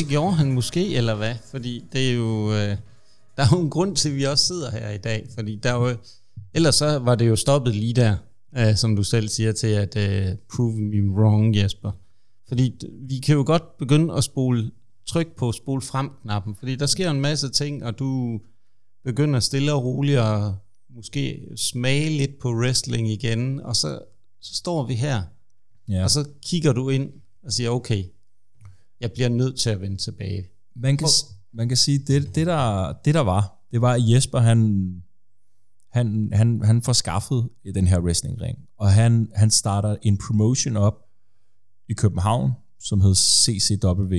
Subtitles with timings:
[0.00, 1.34] det gjorde han måske, eller hvad?
[1.50, 2.52] Fordi det er jo...
[2.52, 2.76] Øh,
[3.36, 5.26] der er jo en grund til, at vi også sidder her i dag.
[5.34, 5.96] Fordi der er jo,
[6.54, 8.16] ellers så var det jo stoppet lige der,
[8.58, 11.90] øh, som du selv siger, til at øh, prove me wrong, Jesper.
[12.48, 12.74] Fordi
[13.08, 14.70] vi kan jo godt begynde at spole,
[15.06, 18.40] tryk på spole frem-knappen, fordi der sker en masse ting, og du
[19.04, 20.52] begynder stille og roligt at
[20.94, 24.02] måske smage lidt på wrestling igen, og så,
[24.40, 25.22] så står vi her,
[25.88, 26.04] ja.
[26.04, 27.10] og så kigger du ind
[27.44, 28.04] og siger, okay,
[29.00, 30.48] jeg bliver nødt til at vende tilbage.
[30.76, 31.08] Man kan,
[31.52, 35.02] man kan sige, det, det, der, det der var, det var, at Jesper, han,
[35.88, 40.94] han, han, han får skaffet den her wrestlingring, og han, han starter en promotion op
[41.88, 44.14] i København, som hed CCW,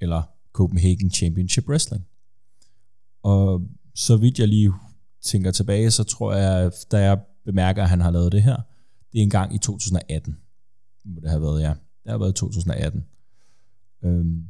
[0.00, 2.04] eller Copenhagen Championship Wrestling.
[3.22, 3.62] Og
[3.94, 4.72] så vidt jeg lige
[5.22, 8.56] tænker tilbage, så tror jeg, da jeg bemærker, at han har lavet det her,
[9.12, 10.36] det er en gang i 2018.
[11.04, 11.74] Må det have været, ja.
[12.02, 13.04] Det har været i 2018.
[14.02, 14.44] Øhm,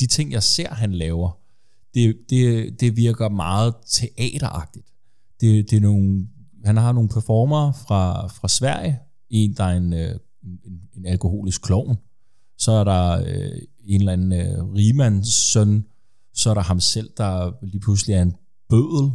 [0.00, 1.38] de ting, jeg ser, han laver,
[1.94, 4.86] det, det, det virker meget teateragtigt.
[5.40, 6.28] Det, det er nogle,
[6.64, 8.98] han har nogle performer fra, fra Sverige.
[9.30, 11.96] En, der er en, øh, en, en alkoholisk klovn.
[12.58, 15.84] Så er der øh, en eller anden øh, rimands søn.
[16.34, 18.34] Så er der ham selv, der lige pludselig er en
[18.68, 19.12] bødel.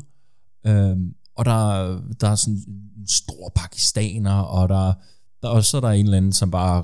[0.66, 2.59] Øhm, og der, der er sådan
[2.97, 4.94] en stor pakistaner, og der,
[5.41, 6.83] der og så er der en eller anden, som bare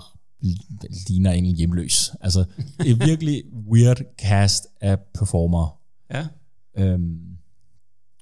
[1.09, 2.11] ligner en hjemløs.
[2.21, 2.39] Altså,
[2.79, 5.79] er virkelig weird cast af performer.
[6.13, 6.27] Ja.
[6.77, 7.37] Øhm,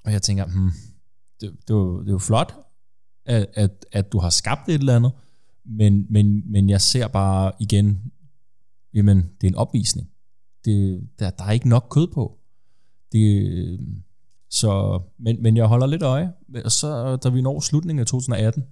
[0.04, 0.70] og jeg tænker, hmm,
[1.40, 2.54] det, det, er jo, det er jo flot,
[3.24, 5.12] at, at, at du har skabt et eller andet,
[5.64, 8.12] men, men, men jeg ser bare igen,
[8.94, 10.08] jamen, det er en opvisning.
[10.64, 12.38] Det, der, der er ikke nok kød på.
[13.12, 13.80] Det,
[14.50, 16.32] så, men, men jeg holder lidt øje,
[16.64, 18.64] og så da vi når slutningen af 2018,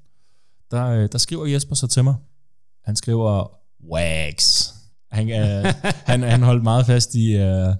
[0.71, 2.15] der, der skriver Jesper så til mig,
[2.85, 3.51] han skriver
[3.93, 4.69] wax.
[5.11, 7.75] Han, øh, han, han holdt meget fast i øh,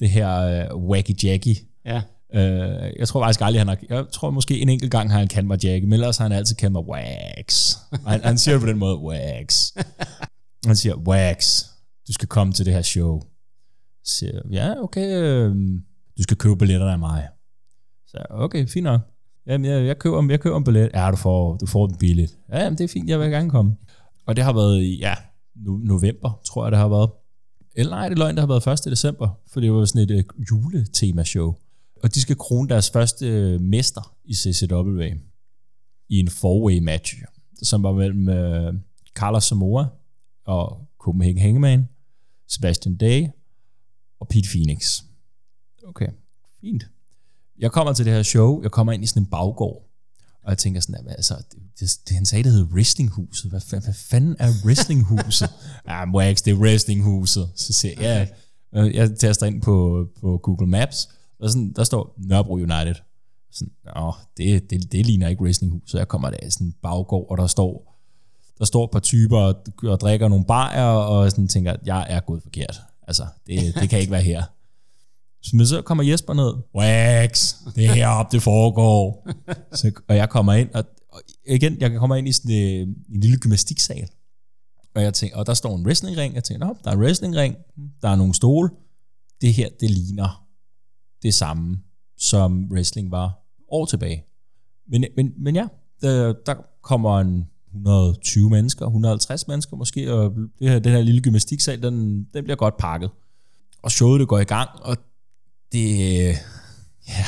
[0.00, 1.56] det her øh, wacky Jackie.
[1.84, 2.02] Ja.
[2.34, 3.78] Øh, jeg tror faktisk aldrig, han har...
[3.88, 6.32] Jeg tror måske en enkelt gang har han kendt mig Jackie, men ellers har han
[6.32, 7.76] altid kendt mig wax.
[8.06, 9.72] han, han siger på den måde, wax.
[10.66, 11.64] Han siger, wax,
[12.08, 13.20] du skal komme til det her show.
[14.04, 15.56] Så siger ja, okay, øh,
[16.18, 17.28] du skal købe billetterne af mig.
[18.06, 19.00] Så okay, fint nok.
[19.46, 20.90] Jamen, jeg, jeg, køber, jeg køber en billet.
[20.94, 22.38] Ja, du får, du får den billigt.
[22.52, 23.76] Ja, jamen, det er fint, jeg vil gerne komme.
[24.30, 25.14] Og det har været i, ja,
[25.64, 27.10] november, tror jeg, det har været.
[27.74, 28.90] Eller nej, det er løgn, det har været 1.
[28.92, 31.54] december, for det var sådan et øh, juletema-show.
[32.02, 35.02] Og de skal krone deres første øh, mester i CCW
[36.08, 37.14] i en four-way match,
[37.62, 38.74] som var mellem øh,
[39.14, 39.86] Carlos Samoa
[40.44, 41.88] og Copenhagen Hangman,
[42.48, 43.28] Sebastian Day
[44.20, 45.02] og Pete Phoenix.
[45.86, 46.08] Okay,
[46.60, 46.88] fint.
[47.58, 49.90] Jeg kommer til det her show, jeg kommer ind i sådan en baggård,
[50.42, 51.34] og jeg tænker sådan, altså,
[51.80, 53.50] det, det, han sagde, det hed Wrestlinghuset.
[53.50, 55.50] Hvad, hvad, hvad fanden er Wrestlinghuset?
[55.88, 57.50] ja, Wax, det er Wrestlinghuset.
[57.56, 58.28] Så siger jeg,
[58.72, 61.08] ja, jeg taster ind på, på Google Maps,
[61.40, 62.94] og sådan, der står Nørrebro United.
[63.52, 65.98] Sådan, Åh, det, det, det ligner ikke Wrestlinghuset.
[65.98, 68.00] Jeg kommer der i sådan en baggård, og der står,
[68.58, 72.20] der står et par typer og, og drikker nogle bajer, og sådan tænker, jeg er
[72.20, 72.80] gået forkert.
[73.08, 74.42] Altså, det, det kan ikke være her.
[75.52, 76.52] Men så kommer Jesper ned.
[76.74, 79.28] Wax, det er heroppe, det foregår.
[79.78, 82.80] Så, og jeg kommer ind, og, og igen, jeg kommer ind i sådan øh,
[83.14, 84.08] en lille gymnastiksal.
[84.94, 86.34] Og jeg tænker, og der står en wrestlingring.
[86.34, 87.56] Jeg tænker, der er en wrestlingring,
[88.02, 88.70] der er nogle stole.
[89.40, 90.46] Det her, det ligner
[91.22, 91.78] det samme,
[92.18, 93.38] som wrestling var
[93.68, 94.24] år tilbage.
[94.88, 95.66] Men, men, men ja,
[96.02, 97.44] der, der kommer en
[97.74, 102.56] 120 mennesker, 150 mennesker måske, og det her, den her lille gymnastiksal, den, den bliver
[102.56, 103.10] godt pakket.
[103.82, 104.96] Og showet det går i gang, og
[105.72, 106.34] det,
[107.18, 107.24] ja,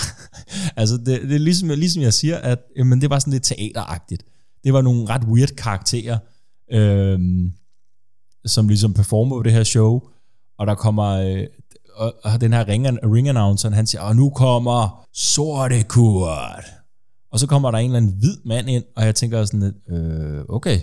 [0.76, 4.24] altså det, det er ligesom, ligesom jeg siger, at jamen, det var sådan lidt teateragtigt.
[4.64, 6.18] Det var nogle ret weird karakterer,
[6.72, 7.52] øhm,
[8.44, 10.00] som ligesom performer på det her show,
[10.58, 11.46] og der kommer, øh,
[11.94, 16.64] og, og den her ring, ring announcer, han siger, og nu kommer sorte Kurt.
[17.32, 19.74] Og så kommer der en eller anden hvid mand ind, og jeg tænker sådan lidt,
[19.88, 20.78] øh, okay,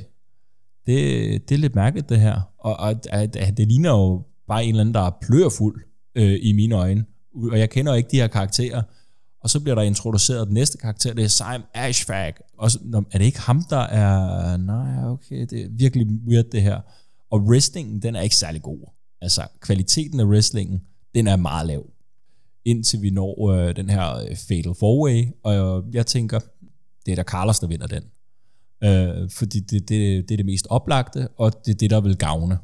[0.85, 2.41] det, det er lidt mærkeligt det her.
[2.59, 5.81] Og, og at, at det ligner jo bare en eller anden, der er plørfuld
[6.15, 7.05] øh, i mine øjne
[7.35, 8.81] og jeg kender ikke de her karakterer.
[9.41, 12.33] Og så bliver der introduceret den næste karakter, det er Simon Ashfag.
[12.57, 14.57] Og så, er det ikke ham, der er...
[14.57, 16.81] Nej, okay, det er virkelig weird det her.
[17.31, 18.91] Og wrestlingen, den er ikke særlig god.
[19.21, 20.81] Altså, kvaliteten af wrestlingen,
[21.15, 21.85] den er meget lav.
[22.65, 26.39] Indtil vi når øh, den her øh, Fatal 4-Way, og øh, jeg tænker,
[27.05, 28.03] det er da Carlos, der vinder den.
[28.83, 32.17] Øh, fordi det, det, det er det mest oplagte, og det er det, der vil
[32.17, 32.57] gavne.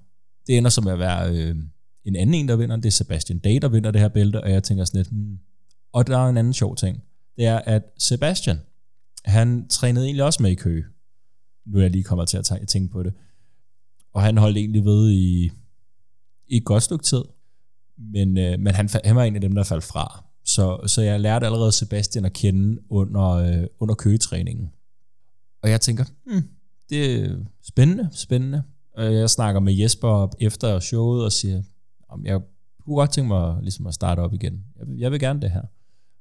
[0.48, 1.36] Det ender som at være...
[1.36, 1.56] Øh,
[2.06, 4.52] en anden en, der vinder, det er Sebastian Day, der vinder det her bælte, og
[4.52, 5.40] jeg tænker sådan lidt, hmm.
[5.92, 7.04] og der er en anden sjov ting,
[7.38, 8.58] det er, at Sebastian,
[9.26, 10.84] han trænede egentlig også med i kø.
[11.66, 13.14] Nu er jeg lige kommet til at tænke på det.
[14.14, 15.52] Og han holdt egentlig ved i
[16.48, 17.24] i et godt stykke tid.
[17.98, 20.24] Men, øh, men han, han var en af dem, der faldt fra.
[20.44, 24.72] Så, så jeg lærte allerede Sebastian at kende under, øh, under køgetræningen.
[25.64, 26.44] Og jeg tænker, hmm,
[26.90, 28.64] det er spændende, spændende.
[28.94, 31.64] Og jeg snakker med Jesper efter showet og siger,
[32.10, 32.42] om jeg
[32.86, 34.66] kunne godt tænke mig ligesom at starte op igen.
[34.76, 35.64] Jeg, jeg vil gerne det her.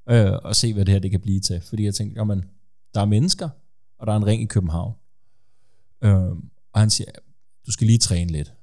[0.08, 1.60] Øh, og se, hvad det her det kan blive til.
[1.60, 2.44] Fordi jeg tænker, jamen,
[2.94, 3.48] der er mennesker,
[3.98, 4.94] og der er en ring i København.
[6.04, 6.31] Øh,
[6.72, 7.10] og han siger,
[7.66, 8.54] du skal lige træne lidt.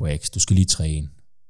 [0.00, 1.08] Wax, du skal lige træne.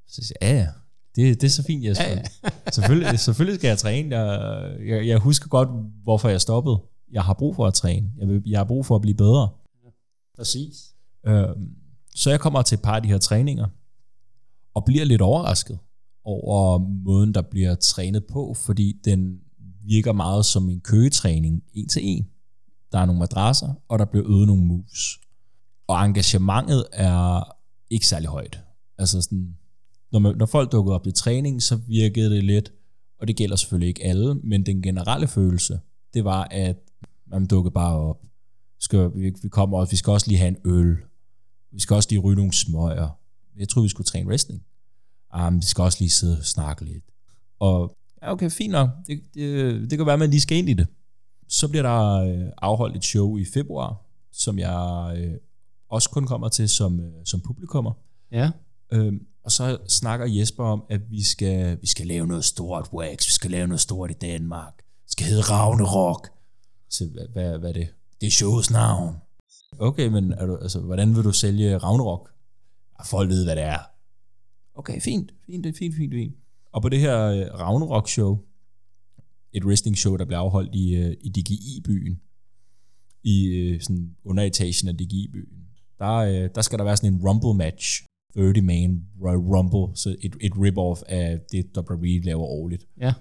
[0.09, 0.69] Så siger jeg, ja, ja,
[1.17, 2.05] det, det er så fint, Jesper.
[2.05, 2.51] Ja, ja.
[2.73, 4.17] selvfølgelig, selvfølgelig skal jeg træne.
[4.17, 5.69] Jeg, jeg, jeg husker godt,
[6.03, 6.83] hvorfor jeg stoppede.
[7.12, 8.11] Jeg har brug for at træne.
[8.19, 9.49] Jeg, vil, jeg har brug for at blive bedre.
[9.85, 9.91] Ja,
[10.37, 10.95] præcis.
[11.27, 11.49] Øh,
[12.15, 13.67] så jeg kommer til et par af de her træninger,
[14.75, 15.79] og bliver lidt overrasket
[16.25, 19.41] over måden, der bliver trænet på, fordi den
[19.85, 22.27] virker meget som en køgetræning, en til en.
[22.93, 25.21] Der er nogle madrasser, og der bliver øget nogle moves.
[25.87, 27.43] Og engagementet er
[27.91, 28.61] ikke særlig højt.
[28.99, 29.57] Altså sådan,
[30.13, 32.73] når, man, når folk dukkede op til træning, så virkede det lidt,
[33.21, 35.81] og det gælder selvfølgelig ikke alle, men den generelle følelse,
[36.15, 36.77] det var, at
[37.27, 38.23] man dukkede bare op.
[38.79, 40.97] Skal, vi, vi kommer også, vi skal også lige have en øl.
[41.73, 43.20] Vi skal også lige ryge nogle smøger.
[43.56, 44.62] Jeg troede, vi skulle træne wrestling.
[45.38, 47.05] Um, vi skal også lige sidde og snakke lidt.
[47.58, 48.88] Og ja, okay, fint nok.
[49.06, 50.87] Det, det, det kan være, at man lige skal ind i det.
[51.49, 53.97] Så bliver der øh, afholdt et show i februar,
[54.32, 55.35] som jeg øh,
[55.88, 57.93] også kun kommer til som, øh, som publikummer.
[58.32, 58.50] Ja.
[58.93, 63.26] Øhm, og så snakker Jesper om, at vi skal, vi skal lave noget stort wax,
[63.26, 64.76] vi skal lave noget stort i Danmark.
[64.76, 66.29] Det skal hedde Ragnarok.
[66.91, 67.88] Så hvad, hvad, hvad er det?
[68.20, 69.17] Det er showets navn.
[69.79, 72.31] Okay, men er du, altså, hvordan vil du sælge Ragnarok?
[73.00, 73.79] Ja, folk ved, hvad det er.
[74.75, 76.35] Okay, fint, fint, fint, fint, fint.
[76.73, 78.38] Og på det her uh, Ragnarok-show,
[79.52, 82.20] et wrestling-show, der blev afholdt i, uh, i DGI-byen,
[83.23, 85.61] i uh, sådan underetagen af DGI-byen,
[85.99, 88.05] der, der skal der være sådan en rumble-match,
[88.38, 92.87] 30-man rumble, så et, et rip-off af det, WWE laver årligt.
[93.00, 93.14] Ja.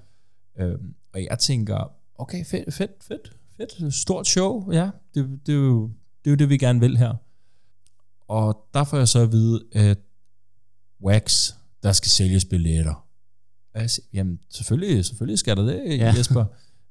[0.60, 5.60] Øhm, og jeg tænker, okay, fedt, fedt, fedt, fedt, stort show, ja, det, det, er
[5.60, 5.92] jo,
[6.24, 7.14] det er jo det, vi gerne vil her.
[8.30, 9.98] Og der får jeg så at vide, at
[11.04, 11.52] Wax,
[11.84, 13.06] der skal sælges billetter.
[13.76, 16.14] Jeg siger, jamen selvfølgelig, selvfølgelig skal der det, ja.
[16.18, 16.46] Jesper.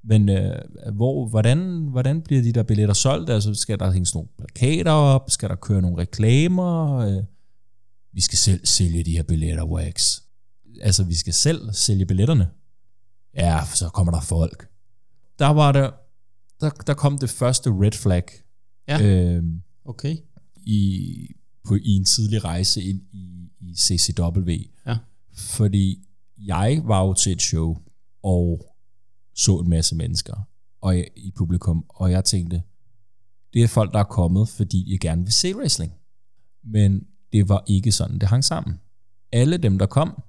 [0.05, 0.63] Men øh,
[0.93, 3.31] hvor, hvordan, hvordan bliver de der billetter solgt?
[3.31, 5.31] Altså, skal der hænge nogle plakater op?
[5.31, 6.97] Skal der køre nogle reklamer?
[6.97, 7.25] Øh,
[8.13, 10.21] vi skal selv sælge de her billetter, Wax.
[10.81, 12.49] Altså, vi skal selv sælge billetterne.
[13.35, 14.69] Ja, så kommer der folk.
[15.39, 15.91] Der var der,
[16.61, 18.25] der, der kom det første red flag.
[18.89, 19.45] Ja, øh,
[19.85, 20.17] okay.
[20.69, 21.35] I,
[21.65, 24.51] på, I en tidlig rejse ind i, i CCW.
[24.87, 24.99] Ja.
[25.33, 27.77] Fordi jeg var jo til et show,
[28.23, 28.75] og
[29.35, 30.49] så en masse mennesker
[30.81, 32.63] og jeg, i publikum, og jeg tænkte,
[33.53, 35.93] det er folk, der er kommet, fordi de gerne vil se wrestling.
[36.63, 38.81] Men det var ikke sådan, det hang sammen.
[39.33, 40.23] Alle dem, der kom,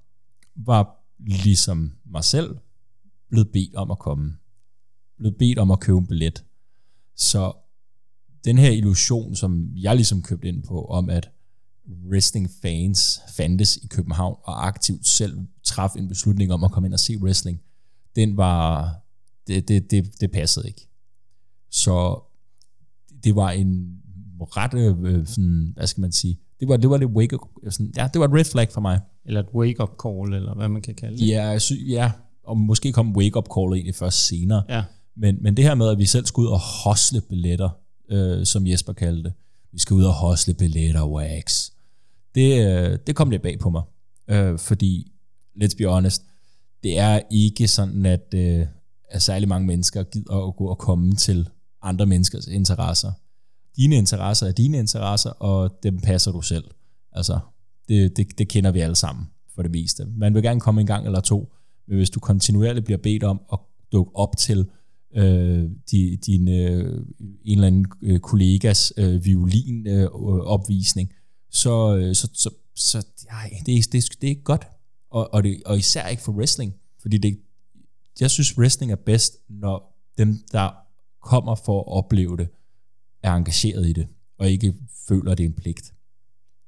[0.54, 2.56] var ligesom mig selv,
[3.28, 4.36] blevet bedt om at komme.
[5.16, 6.44] Blevet bedt om at købe en billet.
[7.16, 7.52] Så
[8.44, 11.30] den her illusion, som jeg ligesom købte ind på, om at
[12.10, 16.94] wrestling fans fandtes i København, og aktivt selv traf en beslutning om at komme ind
[16.94, 17.60] og se wrestling,
[18.16, 18.94] den var,
[19.46, 20.88] det, det, det, det passede ikke.
[21.70, 22.22] Så
[23.24, 23.96] det var en
[24.40, 27.92] ret, øh, sådan, hvad skal man sige, det var, det var det wake up, sådan,
[27.96, 29.00] ja, det var et red flag for mig.
[29.24, 31.28] Eller et wake up call, eller hvad man kan kalde det.
[31.28, 32.12] Ja, jeg sy- ja
[32.44, 34.62] og måske kom wake up call egentlig først senere.
[34.68, 34.84] Ja.
[35.16, 37.70] Men, men det her med, at vi selv skulle ud og hosle billetter,
[38.10, 39.32] øh, som Jesper kaldte det.
[39.72, 41.70] Vi skal ud og hosle billetter, wax.
[42.34, 43.82] Det, øh, det kom lidt bag på mig.
[44.30, 45.12] Øh, fordi,
[45.62, 46.22] let's be honest,
[46.82, 48.66] det er ikke sådan, at, øh,
[49.08, 51.48] at særlig mange mennesker gider at gå og komme til
[51.82, 53.12] andre menneskers interesser
[53.76, 56.64] dine interesser er dine interesser, og dem passer du selv.
[57.12, 57.38] Altså,
[57.88, 60.04] det, det, det kender vi alle sammen for det meste.
[60.04, 61.52] Man vil gerne komme en gang eller to,
[61.88, 63.58] men hvis du kontinuerligt bliver bedt om at
[63.92, 64.70] dukke op til
[65.16, 67.06] øh, din, din øh,
[67.44, 71.16] en eller anden øh, kollegas øh, violinopvisning, øh,
[71.50, 74.66] så, øh, så, så, så ja, det, er, det, er, det er ikke godt.
[75.10, 77.40] Og, og, det, og især ikke for wrestling, fordi det,
[78.20, 80.70] jeg synes, wrestling er bedst, når dem, der
[81.22, 82.48] kommer for at opleve det,
[83.22, 84.06] er engageret i det,
[84.38, 84.74] og ikke
[85.08, 85.94] føler, at det er en pligt.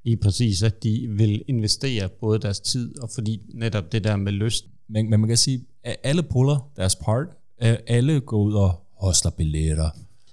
[0.04, 4.32] I præcis, at de vil investere både deres tid, og fordi netop det der med
[4.32, 4.64] lyst.
[4.88, 7.26] Men, men man kan sige, at alle puller deres part,
[7.62, 9.90] Øh, alle går ud og hostler billetter.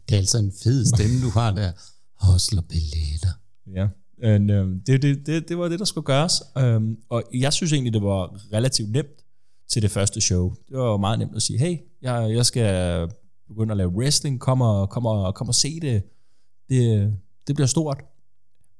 [0.09, 1.71] Det er altså en fed stemme, du har der.
[2.15, 3.29] Hostler billetter.
[3.75, 3.87] Ja,
[4.21, 6.43] and, um, øhm, det, det, det, det var det, der skulle gøres.
[6.55, 9.25] Um, og jeg synes egentlig, det var relativt nemt
[9.67, 10.53] til det første show.
[10.69, 13.07] Det var jo meget nemt at sige, hey, jeg, jeg skal
[13.47, 16.03] begynde at lave wrestling, kom og, kom og, kom og se det.
[16.69, 17.13] det.
[17.47, 18.01] Det bliver stort.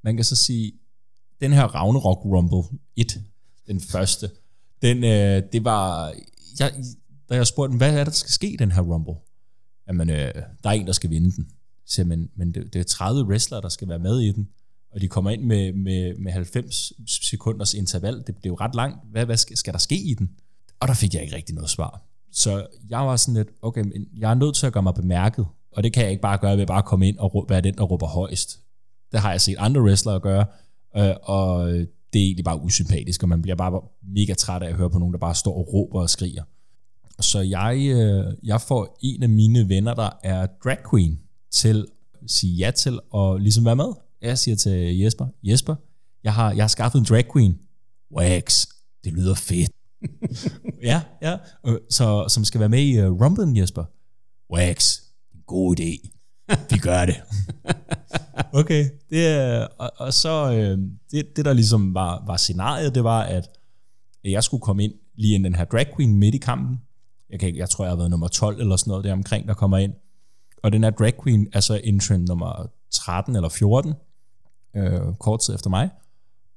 [0.04, 0.72] Man kan så sige,
[1.42, 3.22] den her Ragnarok Rumble 1,
[3.68, 4.30] den første,
[4.82, 6.14] den, øh, det var,
[6.60, 6.72] jeg,
[7.30, 9.16] da jeg spurgte dem, hvad er det, der skal ske i den her Rumble?
[9.88, 10.34] Jamen, øh,
[10.64, 11.50] der er en, der skal vinde den.
[11.86, 14.50] Så, men, men det, det er 30 wrestlere, der skal være med i den,
[14.92, 18.18] og de kommer ind med, med, med 90 sekunders interval.
[18.18, 18.98] Det, det er jo ret langt.
[19.12, 20.30] Hvad, hvad skal, skal der ske i den?
[20.80, 22.02] Og der fik jeg ikke rigtig noget svar.
[22.32, 25.46] Så jeg var sådan lidt, okay, men jeg er nødt til at gøre mig bemærket,
[25.72, 27.78] og det kan jeg ikke bare gøre ved bare at komme ind og være den,
[27.78, 28.60] der råber højst.
[29.12, 30.46] Det har jeg set andre wrestlere gøre,
[30.98, 31.70] øh, og
[32.14, 35.00] det er egentlig bare usympatisk, og man bliver bare mega træt af at høre på
[35.00, 36.44] nogen, der bare står og råber og skriger.
[37.20, 41.20] Så jeg, øh, jeg får en af mine venner, der er drag queen,
[41.52, 41.88] til
[42.24, 43.94] at sige ja til og ligesom være med.
[44.22, 45.76] Jeg siger til Jesper, Jesper,
[46.24, 47.58] jeg har, jeg har skaffet en drag queen.
[48.18, 48.68] Wax,
[49.04, 49.72] det lyder fedt.
[50.90, 51.38] ja, ja.
[51.90, 53.84] Så, som skal være med i uh, Rumblen, Jesper.
[54.54, 55.00] Wax,
[55.34, 56.10] en god idé.
[56.70, 57.16] Vi gør det.
[58.60, 60.78] okay, det er, og, og så øh,
[61.12, 63.50] det, det der ligesom var, var scenariet, det var, at
[64.24, 66.82] jeg skulle komme ind lige ind den her drag queen midt i kampen.
[67.30, 69.54] Jeg, kan, jeg tror, jeg har været nummer 12 eller sådan noget der omkring, der
[69.54, 69.94] kommer ind.
[70.64, 73.94] Og den her drag queen er så entrant nummer 13 eller 14,
[74.76, 75.90] øh, kort tid efter mig.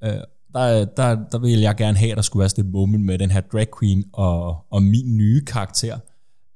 [0.05, 0.11] Øh,
[0.55, 3.19] der, der, der vil jeg gerne have, at der skulle være sådan et moment med
[3.19, 5.99] den her drag queen og, og min nye karakter,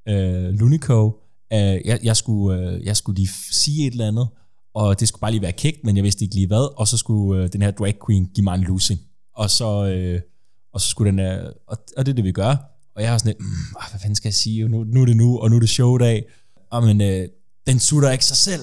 [0.07, 1.21] øh, Lunico.
[1.53, 4.27] Øh, jeg, jeg, skulle, øh, jeg skulle lige sige et eller andet,
[4.73, 6.97] og det skulle bare lige være kægt, men jeg vidste ikke lige hvad, og så
[6.97, 8.99] skulle øh, den her drag queen give mig en losing.
[9.35, 10.21] Og så, øh,
[10.73, 12.76] og så skulle den, øh, og, og det er det, vi gør.
[12.97, 15.05] Og jeg har sådan lidt, mm, ah, hvad fanden skal jeg sige, nu, nu er
[15.05, 16.25] det nu, og nu er det showdag.
[16.71, 17.27] Og ah, men, øh,
[17.67, 18.61] den sutter ikke sig selv.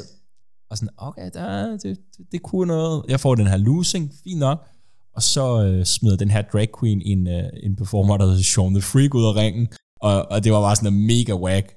[0.71, 3.05] Og sådan, okay, der, det, det, det kunne noget.
[3.09, 4.67] Jeg får den her losing, fint nok.
[5.14, 8.75] Og så øh, smider den her drag queen en, øh, en performer, der hedder Sean
[8.75, 9.69] the Freak ud af ringen.
[10.00, 11.75] Og, og det var bare sådan en mega whack.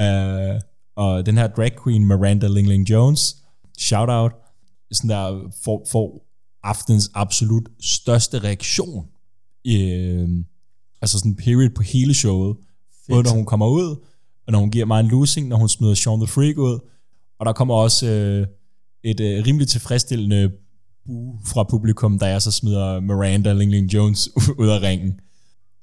[0.00, 0.60] Uh,
[0.96, 3.36] og den her drag queen, Miranda Lingling Jones,
[3.78, 4.32] shout out,
[4.92, 6.26] sådan der får, får
[6.62, 9.06] aftens absolut største reaktion.
[9.66, 10.28] Øh,
[11.04, 12.56] altså sådan en period på hele showet.
[13.08, 13.96] Både når hun kommer ud,
[14.46, 16.78] og når hun giver mig en losing, når hun smider Sean the Freak ud.
[17.38, 18.46] Og der kommer også øh,
[19.04, 20.50] et øh, rimelig tilfredsstillende
[21.06, 24.28] bu fra publikum, da jeg så smider Miranda Lingling Jones
[24.62, 25.20] ud af ringen.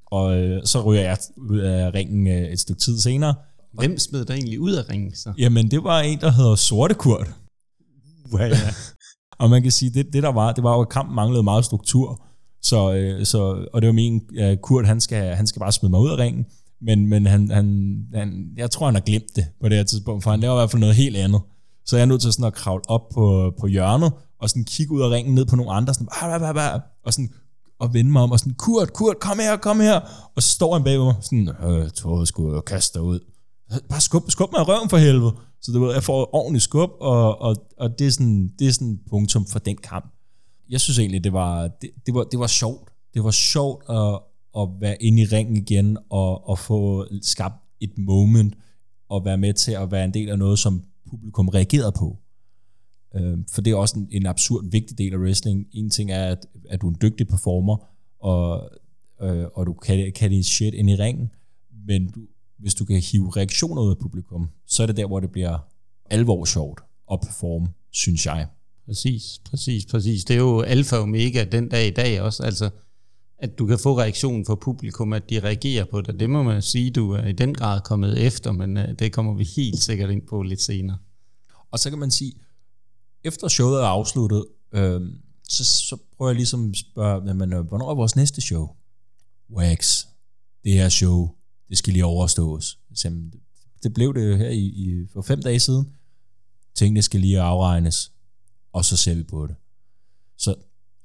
[0.06, 3.36] Og øh, så ryger jeg ud af ringen øh, et stykke tid senere.
[3.74, 5.34] Hvem smed der egentlig ud af ringen så?
[5.38, 7.28] Jamen, det var en, der hedder Sorte Kurt.
[8.40, 8.56] Ja, ja.
[9.40, 11.66] og man kan sige, det, det der var, det var jo, at kampen manglede meget
[11.66, 12.31] struktur.
[12.64, 14.22] Så, øh, så, og det var min,
[14.64, 16.46] Kurt, han skal, han skal bare smide mig ud af ringen.
[16.82, 20.24] Men, men han, han, han, jeg tror, han har glemt det på det her tidspunkt,
[20.24, 21.42] for han laver i hvert fald noget helt andet.
[21.86, 24.94] Så jeg er nødt til sådan at kravle op på, på hjørnet, og sådan kigge
[24.94, 27.30] ud af ringen ned på nogle andre, sådan, bah, bah, bah, og sådan
[27.82, 30.00] og vende mig om, og sådan, Kurt, Kurt, kom her, kom her.
[30.36, 33.20] Og så står han bag mig, sådan, øh, tror skulle kaste dig ud.
[33.90, 35.34] Bare skub, skub mig i røven for helvede.
[35.62, 38.72] Så det ved, jeg får ordentligt skub, og, og, og det, er sådan, det er
[38.72, 40.06] sådan punktum for den kamp.
[40.72, 42.90] Jeg synes egentlig, det var, det, det var, det var sjovt.
[43.14, 44.20] Det var sjovt at,
[44.62, 48.56] at være inde i ringen igen, og, og få skabt et moment,
[49.10, 52.18] og være med til at være en del af noget, som publikum reagerede på.
[53.16, 55.68] Øh, for det er også en, en absurd vigtig del af wrestling.
[55.72, 57.78] En ting er, at, at du er en dygtig performer,
[58.20, 58.70] og,
[59.22, 61.32] øh, og du kan, kan din shit ind i ringen,
[61.88, 62.20] men du,
[62.60, 65.58] hvis du kan hive reaktioner ud af publikum, så er det der, hvor det bliver
[66.10, 68.48] alvor sjovt at performe, synes jeg.
[68.92, 70.26] Præcis, præcis, præcis.
[70.26, 72.70] Det er jo alfa og omega den dag i dag også, altså
[73.38, 76.20] at du kan få reaktionen fra publikum, at de reagerer på det.
[76.20, 79.34] Det må man sige, du er i den grad kommet efter, men øh, det kommer
[79.34, 80.98] vi helt sikkert ind på lidt senere.
[81.72, 82.34] Og så kan man sige,
[83.24, 85.02] efter showet er afsluttet, øh,
[85.50, 88.70] så, så prøver jeg ligesom at spørge, jamen, øh, hvornår er vores næste show?
[89.50, 90.06] Wax,
[90.64, 91.30] det her show,
[91.70, 92.80] det skal lige overstås.
[93.84, 95.90] Det blev det her i, i, for fem dage siden.
[96.76, 98.12] Tingene skal lige afregnes,
[98.74, 99.56] og så ser vi på det.
[100.38, 100.56] Så,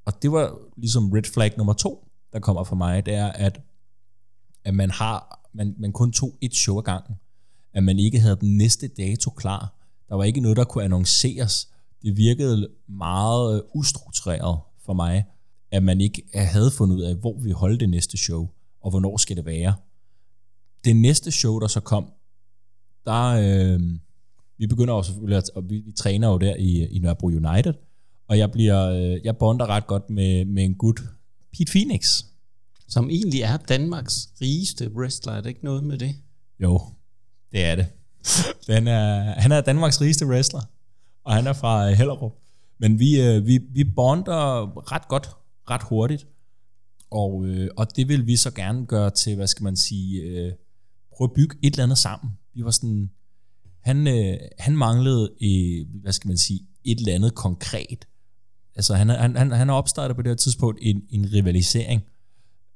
[0.05, 3.61] og det var ligesom red flag nummer to, der kommer fra mig, det er, at,
[4.65, 7.15] at man har, man, man kun tog et show ad gangen.
[7.73, 9.75] At man ikke havde den næste dato klar.
[10.09, 11.69] Der var ikke noget, der kunne annonceres.
[12.03, 15.25] Det virkede meget øh, ustruktureret for mig,
[15.71, 18.49] at man ikke havde fundet ud af, hvor vi holdt det næste show,
[18.81, 19.75] og hvornår skal det være.
[20.85, 22.13] Det næste show, der så kom,
[23.05, 23.81] der, øh,
[24.59, 27.75] vi begynder jo selvfølgelig, at, og vi, vi træner jo der i, i Nørrebro United,
[28.29, 31.01] og jeg bliver, øh, jeg bonder ret godt med, med en gut,
[31.53, 32.25] Pete Phoenix.
[32.89, 36.15] Som egentlig er Danmarks rigeste wrestler, er det ikke noget med det?
[36.61, 36.81] Jo,
[37.53, 37.87] det er det.
[38.67, 40.61] Den er, han er Danmarks rigeste wrestler,
[41.25, 42.33] og han er fra øh, Hellerup.
[42.79, 45.31] Men vi, øh, vi, vi bonder ret godt,
[45.71, 46.27] ret hurtigt,
[47.11, 47.47] og,
[47.77, 50.23] og det vil vi så gerne gøre til, hvad skal man sige,
[51.17, 52.31] prøve at bygge et eller andet sammen.
[52.55, 53.11] Vi var sådan,
[53.87, 58.07] han, øh, han manglede, øh, hvad skal man sige, et eller andet konkret.
[58.75, 62.03] altså han, han, han, han opstartede opstartet på det her tidspunkt en, en rivalisering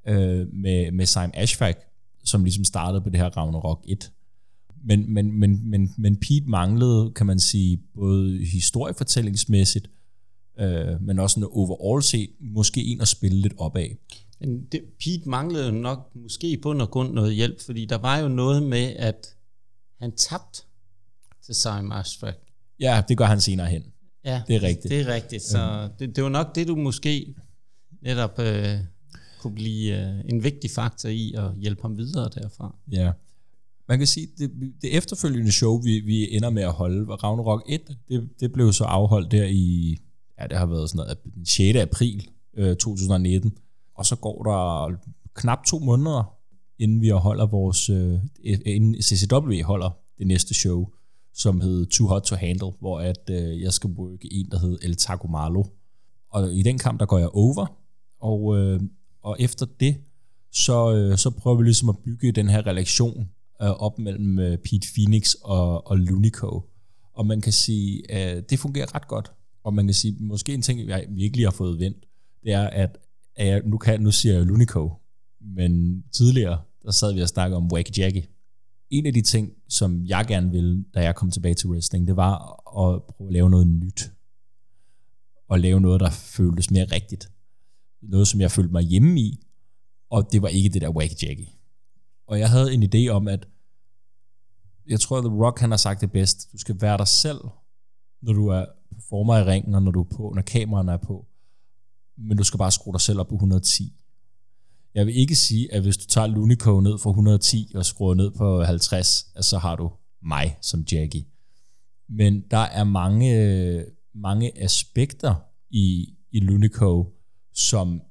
[0.08, 1.76] øh, med, med Simon Ashfaq,
[2.24, 4.12] som ligesom startede på det her Ragnarok 1.
[4.84, 9.90] Men, men, men, men, men Pete manglede, kan man sige, både historiefortællingsmæssigt,
[10.60, 13.96] øh, men også noget overall set, måske en at spille lidt op af.
[14.40, 18.18] Men det, Pete manglede jo nok måske på og grund noget hjælp, fordi der var
[18.18, 19.36] jo noget med, at
[19.98, 20.62] han tabte
[21.46, 22.34] til Simon Ashfaq.
[22.80, 23.82] Ja, det gør han senere hen.
[24.24, 24.90] Ja, Det er rigtigt.
[24.90, 25.42] Det er rigtigt.
[25.42, 27.34] Så det, det var nok det, du måske
[28.02, 28.78] netop øh,
[29.40, 32.76] kunne blive øh, en vigtig faktor i at hjælpe ham videre derfra.
[32.92, 33.12] Ja.
[33.88, 34.50] Man kan sige, det,
[34.82, 38.72] det efterfølgende show, vi, vi ender med at holde, var Ragnarok 1, det, det blev
[38.72, 39.96] så afholdt der i,
[40.40, 41.78] ja, det har været sådan noget, den 6.
[41.78, 43.58] april øh, 2019.
[43.94, 44.96] Og så går der
[45.34, 46.34] knap to måneder,
[46.78, 50.88] inden vi holder vores, øh, inden CCW holder det næste show,
[51.34, 54.78] som hed Too Hot to Handle, hvor at øh, jeg skal bruge en, der hed
[54.82, 55.64] El Taco Malo.
[56.30, 57.66] Og i den kamp, der går jeg over,
[58.20, 58.80] og, øh,
[59.22, 59.96] og efter det,
[60.52, 63.28] så, øh, så prøver vi ligesom at bygge den her relation
[63.62, 66.62] øh, op mellem øh, Pete Phoenix og, og Lunico.
[67.14, 69.32] Og man kan sige, at øh, det fungerer ret godt.
[69.64, 72.06] Og man kan sige, måske en ting, jeg virkelig har fået vendt,
[72.44, 72.98] det er, at,
[73.36, 74.92] at jeg, nu, kan, nu siger jeg Lunico,
[75.40, 78.22] men tidligere, der sad vi og snakkede om Wacky Jackie.
[78.90, 82.16] En af de ting, som jeg gerne ville, da jeg kom tilbage til wrestling, det
[82.16, 82.34] var
[82.80, 84.12] at prøve at lave noget nyt.
[85.48, 87.32] Og lave noget, der føltes mere rigtigt.
[88.02, 89.46] Noget, som jeg følte mig hjemme i,
[90.10, 91.48] og det var ikke det der wacky-jacky.
[92.26, 93.48] Og jeg havde en idé om, at
[94.86, 96.52] jeg tror, at The Rock han har sagt det bedst.
[96.52, 97.40] Du skal være dig selv,
[98.22, 101.26] når du er performer i ringen, og når du er på, når kameraerne er på.
[102.16, 103.99] Men du skal bare skrue dig selv op på 110.
[104.94, 108.30] Jeg vil ikke sige, at hvis du tager Lunico ned fra 110 og skruer ned
[108.30, 109.90] på 50, at så har du
[110.22, 111.26] mig som Jackie.
[112.08, 115.34] Men der er mange, mange aspekter
[115.70, 117.14] i, i Lunico,
[117.54, 118.02] som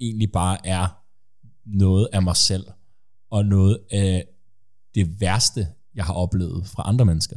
[0.00, 1.04] egentlig bare er
[1.64, 2.66] noget af mig selv,
[3.30, 4.28] og noget af
[4.94, 7.36] det værste, jeg har oplevet fra andre mennesker.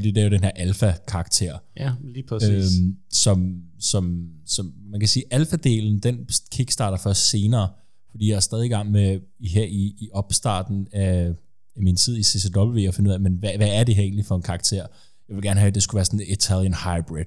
[0.00, 2.78] Fordi det er jo den her alfa-karakter, Ja, lige præcis.
[2.78, 7.68] Øhm, som, som, som man kan sige, alfa-delen, den kickstarter først senere,
[8.10, 11.32] fordi jeg er stadig i gang med her i, i opstarten af,
[11.76, 14.02] af min tid i CCW at finde ud af, men hvad, hvad er det her
[14.02, 14.86] egentlig for en karakter?
[15.28, 17.24] Jeg vil gerne have, at det skulle være sådan en Italian hybrid.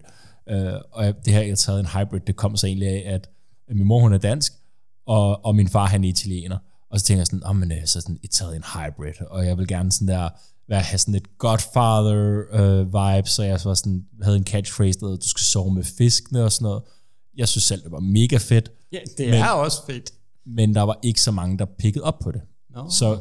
[0.49, 3.29] Øh, og det her Italian hybrid, det kom så egentlig af, at
[3.75, 4.53] min mor hun er dansk,
[5.05, 6.57] og, og min far han er italiener.
[6.89, 9.67] Og så tænker jeg sådan, oh, men, øh, så sådan Italian hybrid, og jeg vil
[9.67, 10.29] gerne sådan der,
[10.69, 15.07] være, have sådan et Godfather øh, vibe, så jeg var sådan, havde en catchphrase, der
[15.07, 16.83] du skal sove med fiskene og sådan noget.
[17.37, 20.11] Jeg synes selv, det var mega fedt, ja, det men- er også fedt.
[20.45, 22.41] men der var ikke så mange, der pikkede op på det.
[22.69, 22.89] Nå.
[22.89, 23.19] Så,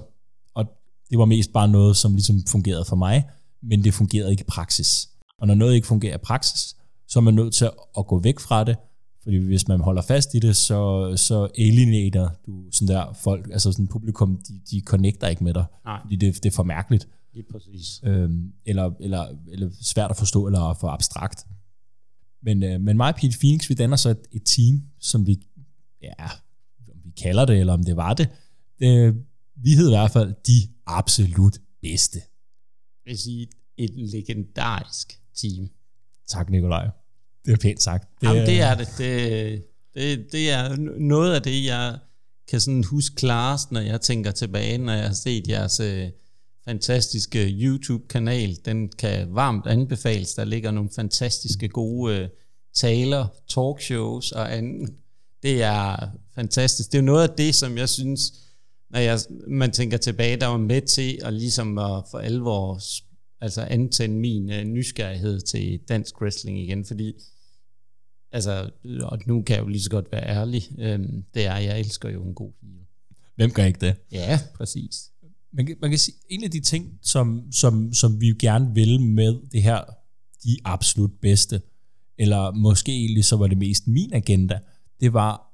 [0.54, 0.64] og
[1.10, 3.24] det var mest bare noget, som ligesom fungerede for mig,
[3.62, 5.08] men det fungerede ikke i praksis.
[5.38, 6.76] Og når noget ikke fungerer i praksis,
[7.08, 8.76] så er man nødt til at gå væk fra det,
[9.22, 13.72] fordi hvis man holder fast i det, så, så alienater du sådan der folk, altså
[13.72, 16.00] sådan publikum, de, de connecter ikke med dig, Nej.
[16.02, 18.00] fordi det, det er for mærkeligt, Lige præcis.
[18.04, 21.46] øhm, eller, eller, eller svært at forstå, eller for abstrakt.
[22.42, 25.46] Men, øh, men mig og Pete Phoenix, vi danner så et, et team, som vi,
[26.02, 26.24] ja,
[26.92, 28.28] om vi kalder det, eller om det var det,
[28.78, 29.14] det
[29.56, 32.18] vi hed i hvert fald de absolut bedste.
[33.06, 35.68] Jeg vil sige, et legendarisk team.
[36.28, 36.88] Tak, Nikolaj.
[37.44, 38.08] Det er pænt sagt.
[38.20, 38.88] Det, Jamen, det er det.
[38.98, 39.64] det.
[39.94, 41.98] Det, det er noget af det, jeg
[42.48, 46.08] kan sådan huske klarest, når jeg tænker tilbage, når jeg har set jeres øh,
[46.64, 48.56] fantastiske YouTube-kanal.
[48.64, 50.34] Den kan varmt anbefales.
[50.34, 52.28] Der ligger nogle fantastiske gode øh,
[52.74, 54.94] taler, talkshows og andet.
[55.42, 56.92] Det er fantastisk.
[56.92, 58.32] Det er noget af det, som jeg synes,
[58.90, 62.80] når jeg, man tænker tilbage, der var med til at ligesom at for alvor
[63.40, 67.12] altså antænde min øh, nysgerrighed til dansk wrestling igen, fordi
[68.32, 68.70] altså,
[69.02, 72.08] og nu kan jeg jo lige så godt være ærlig, øhm, det er, jeg elsker
[72.08, 72.86] jo en god heel.
[73.36, 73.94] Hvem gør ikke det?
[74.12, 75.11] Ja, præcis
[75.52, 79.00] man kan, man kan sige, en af de ting, som, som, som vi gerne vil
[79.00, 79.80] med det her,
[80.44, 81.62] de absolut bedste,
[82.18, 84.58] eller måske egentlig så var det mest min agenda,
[85.00, 85.52] det var,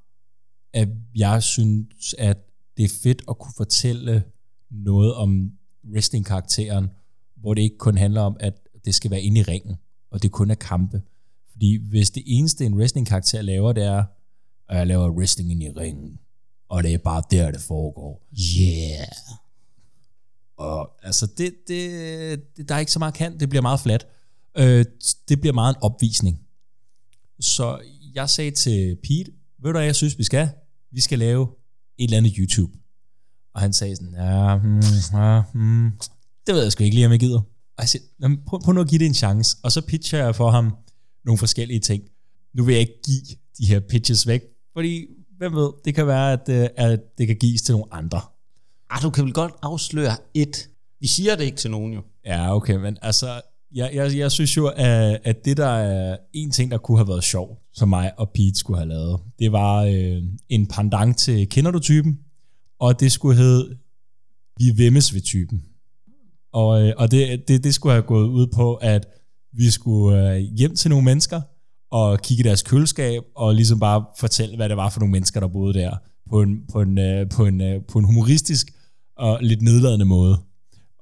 [0.72, 2.38] at jeg synes, at
[2.76, 4.24] det er fedt at kunne fortælle
[4.70, 5.52] noget om
[5.92, 6.88] wrestling-karakteren,
[7.36, 9.76] hvor det ikke kun handler om, at det skal være inde i ringen,
[10.10, 11.02] og det kun er kampe.
[11.50, 14.04] Fordi hvis det eneste, en wrestling-karakter laver, det er,
[14.68, 16.18] at jeg laver wrestling ind i ringen,
[16.68, 18.28] og det er bare der, det foregår.
[18.60, 19.47] Yeah.
[20.58, 21.90] Og altså, det, det,
[22.56, 24.06] det, der er ikke så meget kant, Det bliver meget flat.
[24.58, 24.84] Øh,
[25.28, 26.40] det bliver meget en opvisning.
[27.40, 27.78] Så
[28.14, 30.48] jeg sagde til Pete, ved du hvad jeg synes, vi skal?
[30.92, 31.48] Vi skal lave
[31.98, 32.72] et eller andet YouTube.
[33.54, 34.80] Og han sagde sådan, ja, hmm,
[35.12, 35.90] ja hmm,
[36.46, 37.38] det ved jeg sgu ikke lige, om jeg gider.
[37.38, 39.56] Og jeg sagde, men prøv, prøv nu at give det en chance.
[39.62, 40.76] Og så pitcher jeg for ham
[41.24, 42.02] nogle forskellige ting.
[42.54, 43.22] nu vil jeg ikke give
[43.58, 44.42] de her pitches væk,
[44.72, 45.06] fordi
[45.38, 48.20] hvem ved, det kan være, at, øh, at det kan gives til nogle andre.
[48.90, 50.68] Ah, du kan vel godt afsløre et.
[51.00, 52.02] Vi siger det ikke til nogen jo.
[52.26, 53.40] Ja, okay, men altså,
[53.74, 57.08] jeg, jeg, jeg synes jo, at, at det der er en ting, der kunne have
[57.08, 61.48] været sjov, som mig og Pete skulle have lavet, det var øh, en pandang til
[61.48, 62.18] Kender du typen?
[62.80, 63.78] Og det skulle hedde
[64.58, 65.62] Vi vemmes ved typen.
[66.52, 69.06] Og, øh, og det, det, det skulle have gået ud på, at
[69.52, 71.40] vi skulle øh, hjem til nogle mennesker,
[71.90, 75.40] og kigge i deres køleskab, og ligesom bare fortælle, hvad det var for nogle mennesker,
[75.40, 75.96] der boede der,
[76.30, 78.68] på en, på en, øh, på en, øh, på en humoristisk
[79.18, 80.38] og lidt nedladende måde.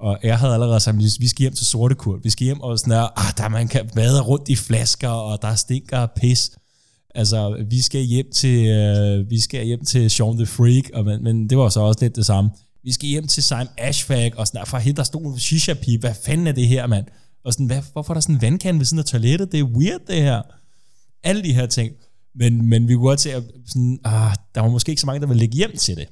[0.01, 2.25] Og jeg havde allerede sagt, at vi skal hjem til Sortekurt.
[2.25, 5.43] Vi skal hjem og sådan der, ah, der man kan vade rundt i flasker, og
[5.43, 6.51] der stinker og pis.
[7.15, 11.23] Altså, vi skal hjem til, øh, vi skal hjem til Sean the Freak, og, men,
[11.23, 12.51] men det var så også lidt det samme.
[12.85, 15.99] Vi skal hjem til Simon Ashfag, og sådan der, for der stod en shisha -pip.
[16.01, 17.07] Hvad fanden er det her, mand?
[17.45, 19.53] Og sådan, hvad, hvorfor er der sådan en vandkande ved siden af toilettet?
[19.53, 20.43] Det er weird, det her.
[21.25, 21.93] Alle de her ting.
[22.35, 25.21] Men, men vi kunne godt se, at sådan, ah, der var måske ikke så mange,
[25.21, 26.09] der ville lægge hjem til det.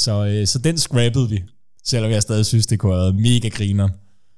[0.00, 1.42] Så, øh, så den scrappede vi.
[1.84, 3.88] Selvom jeg stadig synes, det kunne have været mega griner.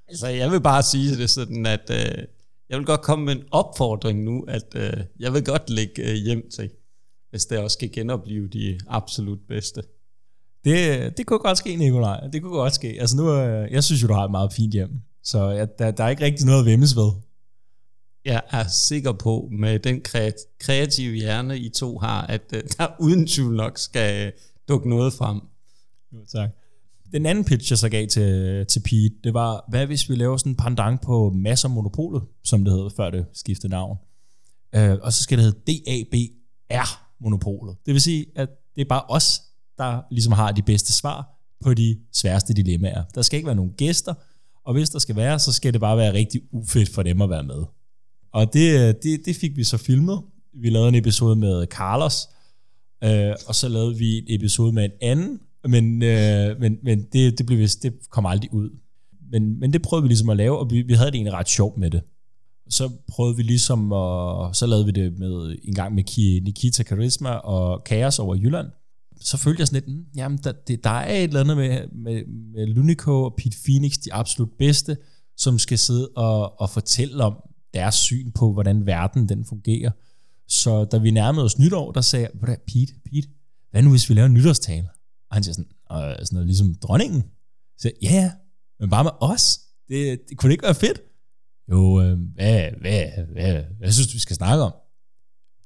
[0.09, 2.25] Altså, jeg vil bare sige det sådan, at øh,
[2.69, 6.15] jeg vil godt komme med en opfordring nu, at øh, jeg vil godt lægge øh,
[6.15, 6.71] hjem til,
[7.31, 9.83] hvis det også skal genopleve de absolut bedste.
[10.65, 12.21] Det, det kunne godt ske, Nikolaj.
[12.33, 12.97] Det kunne godt ske.
[13.01, 14.91] Altså nu, øh, jeg synes jo, du har et meget fint hjem.
[15.25, 17.11] Så ja, der, der er ikke rigtig noget at vemmes ved.
[18.25, 20.03] Jeg er sikker på, med den
[20.61, 24.33] kreative hjerne, I to har, at øh, der uden tvivl nok skal øh,
[24.69, 25.41] dukke noget frem.
[26.13, 26.51] Jo, tak.
[27.13, 30.37] Den anden pitch, jeg så gav til, til Pete, det var, hvad hvis vi laver
[30.37, 33.99] sådan en pandang på masser monopolet, som det hed, før det skiftede navn.
[34.75, 37.77] Øh, og så skal det hedde DABR-monopolet.
[37.87, 39.43] Det vil sige, at det er bare os,
[39.79, 41.29] der ligesom har de bedste svar
[41.63, 43.05] på de sværeste dilemmaer.
[43.15, 44.15] Der skal ikke være nogen gæster,
[44.65, 47.31] og hvis der skal være, så skal det bare være rigtig ufedt for dem at
[47.31, 47.65] være med.
[48.33, 50.23] Og det, det, det fik vi så filmet.
[50.55, 52.29] Vi lavede en episode med Carlos,
[53.05, 57.39] øh, og så lavede vi en episode med en anden, men, øh, men, men det,
[57.39, 58.71] det, blev vist, det kom aldrig ud.
[59.31, 61.49] Men, men det prøvede vi ligesom at lave, og vi, vi havde det egentlig ret
[61.49, 62.03] sjovt med det.
[62.71, 67.31] Så prøvede vi ligesom, og så lavede vi det med en gang med Nikita Karisma
[67.31, 68.67] og Kaos over Jylland.
[69.21, 71.89] Så følte jeg sådan lidt, mm, jamen der, det, der er et eller andet med,
[71.93, 72.23] med,
[72.55, 74.97] med Lunico og Pete Phoenix, de absolut bedste,
[75.37, 77.35] som skal sidde og, og fortælle om
[77.75, 79.91] deres syn på, hvordan verden den fungerer.
[80.49, 83.29] Så da vi nærmede os nytår, der sagde jeg, Pete, Pete,
[83.71, 84.89] hvad nu hvis vi laver en nytårstale?
[85.33, 87.25] Og han siger sådan, og sådan noget, ligesom dronningen.
[87.79, 88.33] Så ja, ja,
[88.81, 89.61] men bare med os.
[89.89, 91.01] Det, det kunne det ikke være fedt?
[91.71, 94.73] Jo, øh, hvad, hvad, hvad, hvad synes du, vi skal snakke om?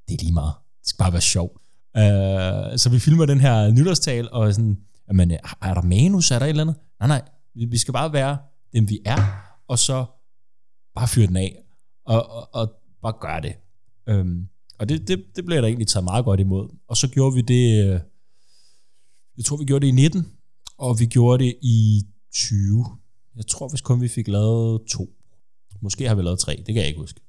[0.08, 0.54] Det er lige meget.
[0.80, 1.50] Det skal bare være sjov.
[1.98, 5.30] Uh, så vi filmer den her nytårstal, og sådan, jamen,
[5.62, 6.76] er der manus, er der et eller andet?
[7.00, 7.22] Nej, nej,
[7.54, 8.38] vi, vi skal bare være
[8.72, 9.22] dem, vi er,
[9.68, 10.04] og så
[10.94, 11.56] bare fyre den af,
[12.04, 13.54] og, og, og bare gøre det.
[14.10, 14.48] Um,
[14.78, 16.76] og det, det, det blev der egentlig taget meget godt imod.
[16.88, 18.00] Og så gjorde vi det, øh,
[19.36, 20.26] jeg tror vi gjorde det i 19,
[20.78, 22.02] og vi gjorde det i
[22.34, 22.86] 20.
[23.36, 25.08] Jeg tror hvis kun vi fik lavet to.
[25.80, 27.20] Måske har vi lavet tre, det kan jeg ikke huske.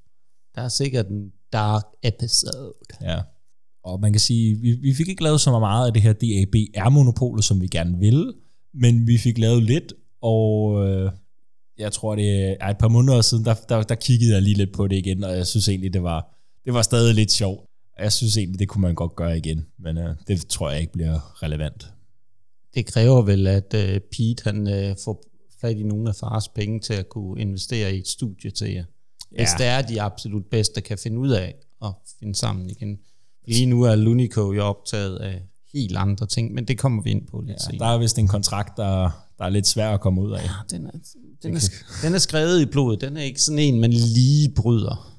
[0.54, 2.74] Der er sikkert en dark episode.
[3.02, 3.20] Ja.
[3.84, 7.44] Og man kan sige, vi, vi fik ikke lavet så meget af det her DAB-R-monopolet,
[7.44, 8.32] som vi gerne ville,
[8.74, 9.92] men vi fik lavet lidt,
[10.22, 11.12] og øh,
[11.78, 14.72] jeg tror, det er et par måneder siden, der, der, der kiggede jeg lige lidt
[14.72, 17.68] på det igen, og jeg synes egentlig, det var, det var stadig lidt sjovt.
[17.98, 20.92] Jeg synes egentlig, det kunne man godt gøre igen, men øh, det tror jeg ikke
[20.92, 21.92] bliver relevant.
[22.74, 25.24] Det kræver vel, at øh, Pete han øh, får
[25.60, 28.84] fat i nogle af fars penge til at kunne investere i et studie til jer.
[29.32, 29.36] Ja.
[29.36, 31.54] Hvis det er de absolut bedste, kan finde ud af
[31.84, 32.98] at finde sammen igen.
[33.46, 35.42] Lige nu er Lunico jo optaget af
[35.74, 37.88] helt andre ting, men det kommer vi ind på lidt ja, senere.
[37.88, 40.42] Der er vist en kontrakt, der, der er lidt svær at komme ud af.
[40.42, 40.90] Ja, den er,
[41.42, 41.70] den, er,
[42.02, 43.00] den er skrevet i blodet.
[43.00, 45.17] Den er ikke sådan en, man lige bryder.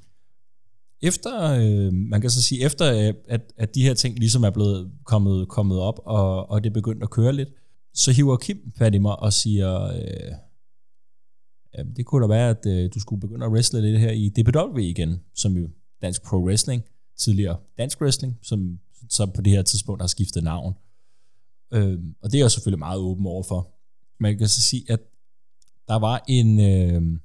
[1.01, 4.91] Efter, øh, man kan så sige, efter at, at de her ting ligesom er blevet
[5.05, 7.49] kommet, kommet op, og, og det er begyndt at køre lidt,
[7.93, 10.31] så hiver Kim fat i mig og siger, øh,
[11.77, 14.29] jamen, det kunne da være, at øh, du skulle begynde at wrestle lidt her i
[14.29, 15.69] DPW igen, som jo
[16.01, 16.83] Dansk Pro Wrestling,
[17.17, 20.73] tidligere Dansk Wrestling, som så på det her tidspunkt har skiftet navn.
[21.73, 23.75] Øh, og det er jeg selvfølgelig meget åben overfor.
[24.19, 24.99] Man kan så sige, at
[25.87, 27.19] der var en, øh,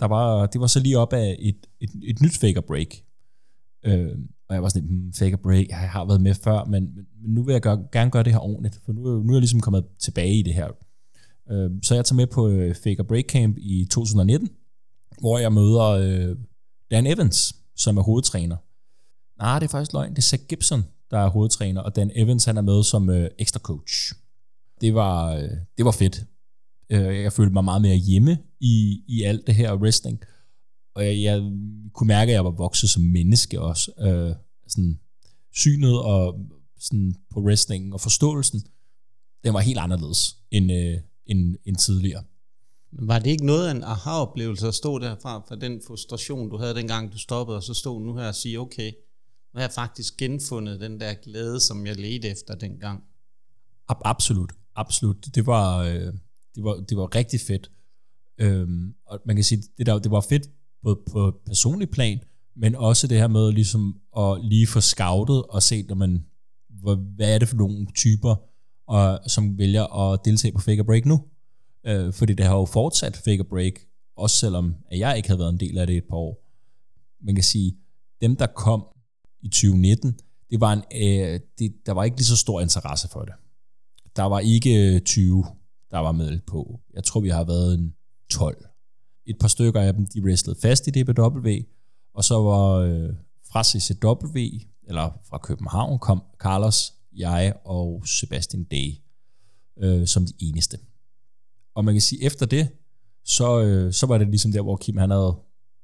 [0.00, 2.88] der var, det var så lige op af et, et, et nyt fake break,
[3.84, 6.82] Øh, og jeg var sådan, hmm, fake a break, jeg har været med før, men,
[7.22, 9.40] men nu vil jeg gøre, gerne gøre det her ordentligt, for nu, nu er jeg
[9.40, 10.68] ligesom kommet tilbage i det her.
[11.50, 14.48] Øh, så jeg tager med på øh, Fake a Break Camp i 2019,
[15.20, 16.36] hvor jeg møder øh,
[16.90, 18.56] Dan Evans, som er hovedtræner.
[19.38, 20.10] Nej, det er faktisk løgn.
[20.10, 23.30] Det er Zach Gibson, der er hovedtræner, og Dan Evans han er med som øh,
[23.38, 24.14] ekstra coach.
[24.80, 26.24] Det var, øh, det var fedt.
[26.90, 30.20] Øh, jeg følte mig meget mere hjemme i, i alt det her wrestling
[30.94, 31.40] og jeg, jeg
[31.92, 33.92] kunne mærke, at jeg var vokset som menneske også.
[34.00, 34.34] Øh,
[34.68, 35.00] sådan
[35.52, 36.46] synet og
[36.78, 38.62] sådan på wrestlingen og forståelsen,
[39.44, 42.24] den var helt anderledes end, øh, end, end tidligere.
[42.92, 46.74] Var det ikke noget af en aha-oplevelse at stå derfra, for den frustration, du havde
[46.74, 48.92] dengang, du stoppede, og så stod nu her og sige, okay,
[49.52, 53.02] nu har jeg faktisk genfundet den der glæde, som jeg ledte efter dengang.
[53.88, 55.34] Absolut, absolut.
[55.34, 56.12] Det var, øh,
[56.54, 57.70] det var, det var rigtig fedt.
[58.38, 60.50] Øhm, og man kan sige, det, der, det var fedt
[60.82, 62.20] både på personlig plan,
[62.56, 66.24] men også det her med ligesom at lige få scoutet og se, når man,
[67.16, 68.36] hvad er det for nogle typer,
[68.86, 71.24] og, som vælger at deltage på Fake Break nu.
[71.86, 73.72] Øh, fordi det har jo fortsat Fake Break,
[74.16, 76.44] også selvom at jeg ikke havde været en del af det et par år.
[77.24, 77.76] Man kan sige,
[78.20, 78.84] dem der kom
[79.42, 80.18] i 2019,
[80.50, 83.34] det var en, øh, det, der var ikke lige så stor interesse for det.
[84.16, 85.44] Der var ikke øh, 20,
[85.90, 86.80] der var med på.
[86.94, 87.94] Jeg tror, vi har været en
[88.30, 88.66] 12.
[89.30, 91.48] Et par stykker af dem, de wrestlede fast i DBW,
[92.14, 93.14] og så var øh,
[93.52, 94.38] fra CCW,
[94.88, 98.94] eller fra København, kom Carlos, jeg og Sebastian Day
[99.80, 100.78] øh, som de eneste.
[101.74, 102.68] Og man kan sige, efter det,
[103.24, 105.36] så, øh, så var det ligesom der, hvor Kim han havde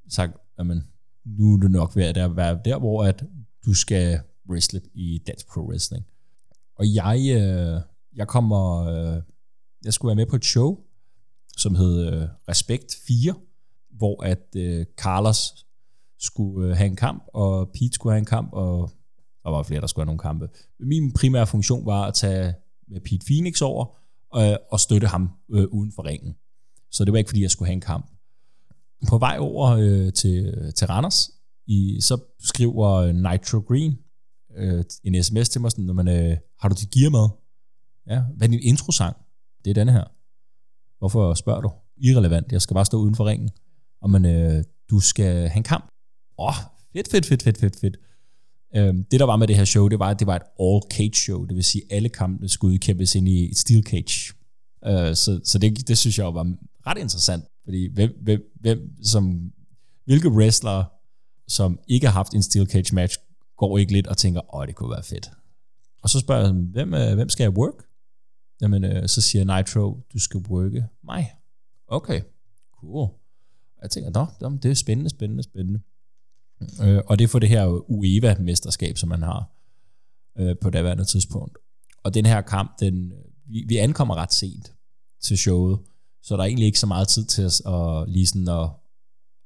[0.09, 0.83] sagt, jamen,
[1.25, 3.25] nu er det nok ved at være der, hvor at
[3.67, 6.07] du skal wrestle i dansk pro wrestling.
[6.79, 7.81] Og jeg, øh,
[8.15, 9.23] jeg kommer, øh,
[9.85, 10.79] jeg skulle være med på et show,
[11.57, 13.35] som hed øh, Respekt 4,
[13.91, 15.67] hvor at øh, Carlos
[16.19, 18.91] skulle øh, have en kamp, og Pete skulle have en kamp, og
[19.45, 20.49] der var flere, der skulle have nogle kampe.
[20.81, 22.55] Min primære funktion var at tage
[22.89, 23.87] med Pete Phoenix over,
[24.37, 26.37] øh, og støtte ham øh, uden for ringen.
[26.91, 28.11] Så det var ikke, fordi jeg skulle have en kamp.
[29.09, 31.31] På vej over øh, til, til Randers,
[31.67, 33.99] i, så skriver øh, Nitro Green
[34.57, 37.29] øh, en sms til mig, sådan, når man, øh, har du dit gear med?
[38.07, 39.17] Ja, hvad er din introsang?
[39.65, 40.05] Det er denne her.
[41.07, 41.71] Hvorfor spørger du?
[41.97, 43.51] Irrelevant, jeg skal bare stå uden for ringen.
[44.03, 45.89] Og man, øh, du skal have en kamp.
[46.39, 46.55] Åh, oh,
[46.93, 47.97] fedt, fedt, fedt, fedt, fedt, fedt.
[48.77, 50.81] Øhm, det der var med det her show, det var, at det var et all
[50.93, 54.35] cage show, det vil sige, at alle kampene skulle udkæmpes ind i et steel cage.
[54.87, 56.55] Øh, så så det, det synes jeg var
[56.87, 59.53] ret interessant, fordi hvem, hvem, hvem som,
[60.05, 60.85] hvilke wrestlere,
[61.49, 63.19] som ikke har haft en steel cage match,
[63.57, 65.31] går ikke lidt og tænker, åh, det kunne være fedt.
[66.03, 67.85] Og så spørger jeg, hvem, øh, hvem skal jeg work?
[68.61, 71.33] Jamen, øh, så siger Nitro, du skal worke mig.
[71.89, 72.21] Okay,
[72.81, 73.11] cool.
[73.83, 75.81] Jeg tænker, nå, det er spændende, spændende, spændende.
[76.83, 79.51] Øh, og det er for det her UEFA-mesterskab, som man har
[80.39, 81.59] øh, på daværende tidspunkt.
[82.03, 83.13] Og den her kamp, den,
[83.47, 84.73] vi, vi ankommer ret sent
[85.23, 85.79] til showet,
[86.23, 88.69] så der er egentlig ikke så meget tid til at, at, lige sådan at,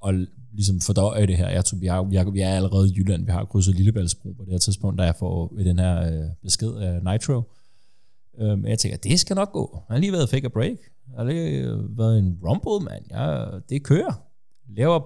[0.07, 1.49] at ligesom fordøje det her.
[1.49, 4.33] Jeg tror, vi, har, vi, har, vi er allerede i Jylland, vi har krydset Lillebæltsbro
[4.33, 7.43] på det her tidspunkt, da jeg får den her øh, besked af Nitro.
[8.41, 9.85] Øh, men jeg tænker, det skal nok gå.
[9.89, 10.79] Jeg har lige været fake a break.
[11.07, 11.63] Jeg har lige
[11.99, 13.05] været en rumble, mand.
[13.11, 14.23] Jeg, det kører.
[14.69, 15.01] Laver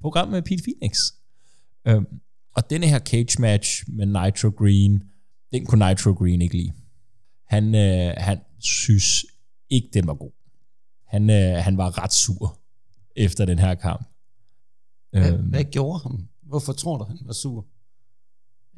[0.00, 0.98] program med Pete Phoenix.
[1.84, 2.06] Øhm,
[2.56, 5.02] og denne her cage match med Nitro Green,
[5.52, 6.72] den kunne Nitro Green ikke lide.
[7.46, 9.26] Han, øh, han synes
[9.70, 10.32] ikke, den var god.
[11.06, 12.58] Han, øh, han var ret sur
[13.16, 14.06] efter den her kamp.
[15.10, 16.28] Hvad, øhm, hvad gjorde han?
[16.42, 17.66] Hvorfor tror du, han var sur?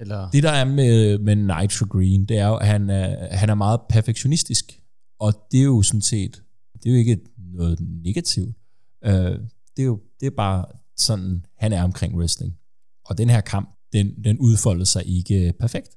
[0.00, 0.30] Eller?
[0.30, 3.54] Det der er med, med Nitro Green, det er jo, at han, er, han er
[3.54, 4.80] meget perfektionistisk.
[5.18, 8.56] Og det er jo sådan set, det er jo ikke noget negativt.
[9.04, 9.38] Øh,
[9.76, 10.64] det er jo det er bare
[10.96, 12.56] sådan, han er omkring wrestling.
[13.04, 15.96] Og den her kamp, den, den udfoldede sig ikke perfekt.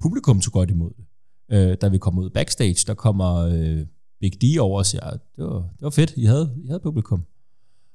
[0.00, 1.04] Publikum tog godt imod det.
[1.50, 3.86] Øh, da vi kom ud backstage, der kommer øh,
[4.20, 7.24] Big D over og siger, det var, det var fedt, I havde, I havde publikum.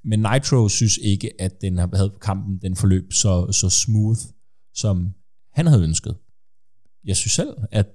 [0.03, 4.19] Men Nitro synes ikke, at den havde kampen, den forløb så, så smooth,
[4.73, 5.13] som
[5.53, 6.15] han havde ønsket.
[7.03, 7.85] Jeg synes selv, at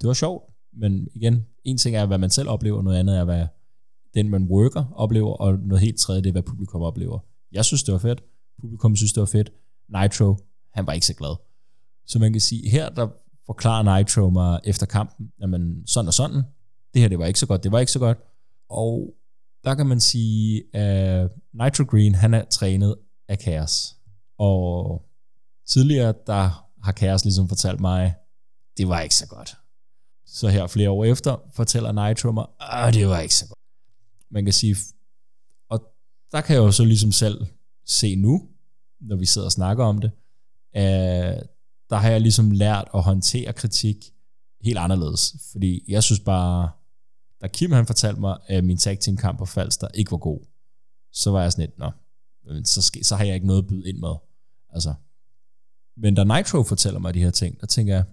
[0.00, 3.24] det var sjovt, men igen, en ting er, hvad man selv oplever, noget andet er,
[3.24, 3.46] hvad
[4.14, 7.18] den, man worker, oplever, og noget helt tredje, det er, hvad publikum oplever.
[7.52, 8.24] Jeg synes, det var fedt.
[8.60, 9.52] Publikum synes, det var fedt.
[9.88, 10.36] Nitro,
[10.72, 11.36] han var ikke så glad.
[12.06, 13.08] Så man kan sige, her der
[13.46, 16.42] forklarer Nitro mig efter kampen, jamen sådan og sådan,
[16.94, 18.18] det her det var ikke så godt, det var ikke så godt.
[18.68, 19.14] Og
[19.64, 22.96] der kan man sige, at Nitro Green, han er trænet
[23.28, 23.96] af kaos.
[24.38, 25.02] Og
[25.68, 28.14] tidligere, der har Chaos ligesom fortalt mig,
[28.76, 29.56] det var ikke så godt.
[30.26, 33.58] Så her flere år efter, fortæller Nitro mig, at det var ikke så godt.
[34.30, 34.76] Man kan sige,
[35.68, 35.78] og
[36.32, 37.46] der kan jeg jo så ligesom selv
[37.86, 38.48] se nu,
[39.00, 40.10] når vi sidder og snakker om det,
[40.76, 41.38] øh,
[41.90, 43.96] der har jeg ligesom lært at håndtere kritik
[44.60, 45.34] helt anderledes.
[45.52, 46.70] Fordi jeg synes bare,
[47.40, 50.40] da Kim han fortalte mig, at min tag team kamp på Falster ikke var god,
[51.12, 51.90] så var jeg sådan lidt, nå,
[52.64, 54.14] så, skal, så har jeg ikke noget at byde ind med.
[54.70, 54.94] Altså.
[55.96, 58.04] Men da Nitro fortæller mig de her ting, der tænker jeg,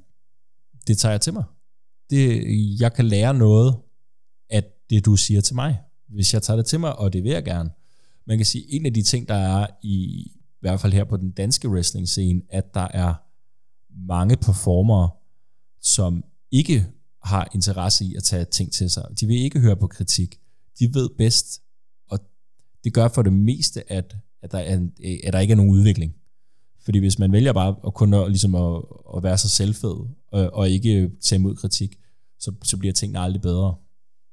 [0.88, 1.44] det tager jeg til mig.
[2.10, 2.44] Det,
[2.80, 3.76] jeg kan lære noget
[4.50, 7.32] af det, du siger til mig, hvis jeg tager det til mig, og det vil
[7.32, 7.70] jeg gerne.
[8.26, 11.18] man kan sige, en af de ting, der er i, i hvert fald her på
[11.18, 13.14] den danske wrestling scene, at der er
[14.08, 15.10] mange performere,
[15.82, 16.88] som ikke
[17.24, 19.06] har interesse i at tage ting til sig.
[19.20, 20.40] De vil ikke høre på kritik.
[20.80, 21.62] De ved bedst,
[22.10, 22.20] og
[22.84, 24.88] det gør for det meste, at, at, der, er,
[25.24, 26.16] at der ikke er nogen udvikling.
[26.84, 28.82] Fordi hvis man vælger bare at kun at, ligesom at,
[29.16, 29.96] at være så selvfed,
[30.36, 31.96] øh, og ikke tage imod kritik,
[32.40, 33.76] så, så bliver tingene aldrig bedre.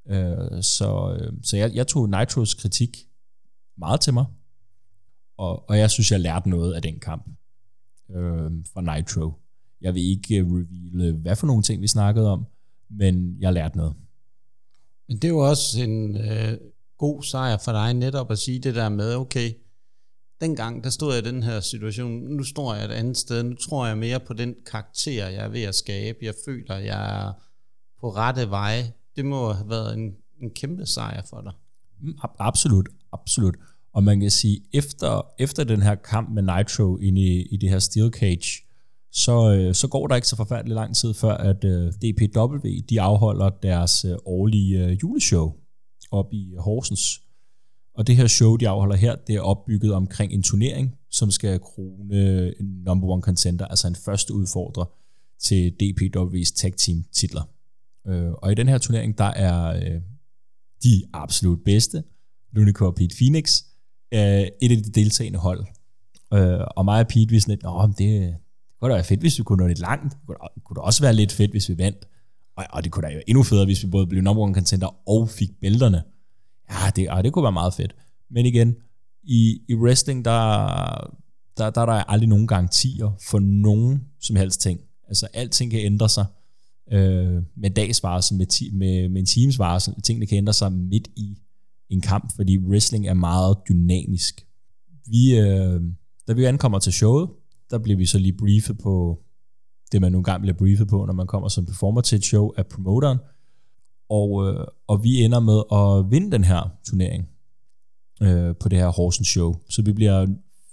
[0.09, 2.97] Øh, så øh, så jeg, jeg tog Nitros kritik
[3.77, 4.25] meget til mig,
[5.37, 7.25] og, og jeg synes, jeg lærte noget af den kamp
[8.09, 9.33] øh, fra Nitro.
[9.81, 12.45] Jeg vil ikke øh, reveal, hvad for nogle ting vi snakkede om,
[12.89, 13.93] men jeg lærte noget.
[15.07, 16.57] Men det er jo også en øh,
[16.97, 19.51] god sejr for dig netop at sige det der med, okay,
[20.41, 23.55] dengang der stod jeg i den her situation, nu står jeg et andet sted, nu
[23.55, 27.33] tror jeg mere på den karakter, jeg er ved at skabe, jeg føler, jeg er
[28.01, 28.91] på rette vej.
[29.15, 31.51] Det må have været en, en kæmpe sejr for dig.
[32.01, 33.55] Mm, absolut, absolut.
[33.93, 37.69] Og man kan sige, efter, efter den her kamp med Nitro inde i, i det
[37.69, 38.61] her Steel Cage,
[39.11, 43.01] så, øh, så går der ikke så forfærdelig lang tid før, at øh, DPW de
[43.01, 45.53] afholder deres øh, årlige øh, juleshow
[46.11, 47.21] op i Horsens.
[47.93, 51.59] Og det her show, de afholder her, det er opbygget omkring en turnering, som skal
[51.59, 54.85] krone en number one contender, altså en første udfordrer
[55.39, 57.43] til DPW's tag team titler.
[58.07, 60.01] Øh, og i den her turnering, der er øh,
[60.83, 62.03] de absolut bedste,
[62.51, 63.63] Lunico og Pete Phoenix,
[64.11, 65.65] et af de deltagende hold.
[66.33, 68.35] Øh, og mig og Pete, vi er sådan lidt, Nå, det, det
[68.79, 70.13] kunne da være fedt, hvis vi kunne nå lidt langt.
[70.13, 72.07] Det kunne, da, kunne da også være lidt fedt, hvis vi vandt.
[72.55, 75.09] Og, og det kunne da være endnu federe, hvis vi både blev number one contender
[75.09, 76.03] og fik bælterne.
[76.71, 77.95] Ja, det, ja, det kunne være meget fedt.
[78.29, 78.75] Men igen,
[79.23, 80.57] i, i wrestling, der,
[81.57, 84.79] der, der, der er aldrig nogen garantier for nogen som helst ting.
[85.07, 86.25] Altså, alting kan ændre sig
[86.91, 90.01] øh, med dags varsel, med, ti, med, med en times varsel.
[90.01, 91.37] Tingene kan ændre sig midt i
[91.89, 94.47] en kamp, fordi wrestling er meget dynamisk.
[95.05, 95.81] Vi, øh,
[96.27, 97.29] da vi ankommer til showet,
[97.69, 99.19] der bliver vi så lige briefet på
[99.91, 102.51] det, man nogle gange bliver briefet på, når man kommer som performer til et show
[102.57, 103.17] af promoteren.
[104.17, 107.29] Og, øh, og vi ender med at vinde den her turnering
[108.21, 109.55] øh, på det her Horsens show.
[109.69, 110.27] Så vi bliver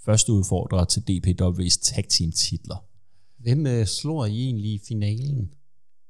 [0.05, 2.85] første udfordrere til DPW's tag team titler.
[3.39, 5.49] Hvem øh, slår I egentlig i finalen?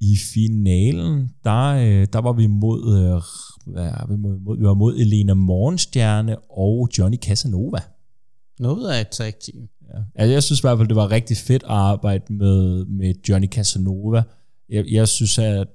[0.01, 3.21] I finalen, der, øh, der var vi mod, øh,
[3.73, 7.79] hvad, vi mod, vi var mod Elena Morgenstjerne og Johnny Casanova.
[8.59, 9.69] Noget af et tag team.
[9.93, 9.99] Ja.
[10.15, 13.47] Altså, jeg synes i hvert fald, det var rigtig fedt at arbejde med, med Johnny
[13.47, 14.23] Casanova.
[14.69, 15.67] Jeg, jeg synes, at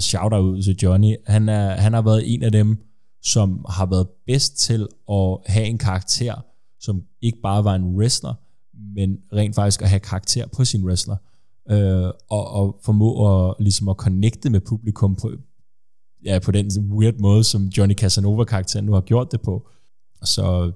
[0.00, 2.76] shout ud til Johnny, han, er, han har været en af dem,
[3.22, 6.34] som har været bedst til at have en karakter,
[6.80, 8.34] som ikke bare var en wrestler,
[8.94, 11.16] men rent faktisk at have karakter på sin wrestler
[11.70, 15.30] øh, og, og formå at, ligesom at connecte med publikum på,
[16.24, 19.68] ja, på den weird måde, som Johnny Casanova-karakteren nu har gjort det på.
[20.22, 20.72] Så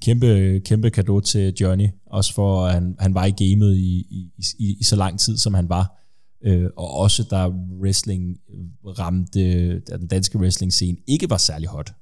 [0.00, 4.30] kæmpe, kæmpe kado til Johnny, også for at han, han var i gamet i, i,
[4.58, 5.94] i, i så lang tid, som han var.
[6.42, 7.46] Øh, og også da
[7.80, 8.40] wrestling
[8.84, 11.92] ramte, da den danske wrestling scene ikke var særlig hot.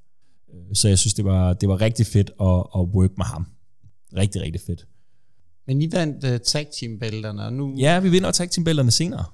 [0.53, 3.47] Øh, så jeg synes, det var, det var rigtig fedt at, at work med ham.
[4.15, 4.87] Rigtig, rigtig fedt.
[5.67, 7.75] Men I vandt uh, tag team bælterne, og nu...
[7.77, 9.25] Ja, vi vinder tag team bælterne senere.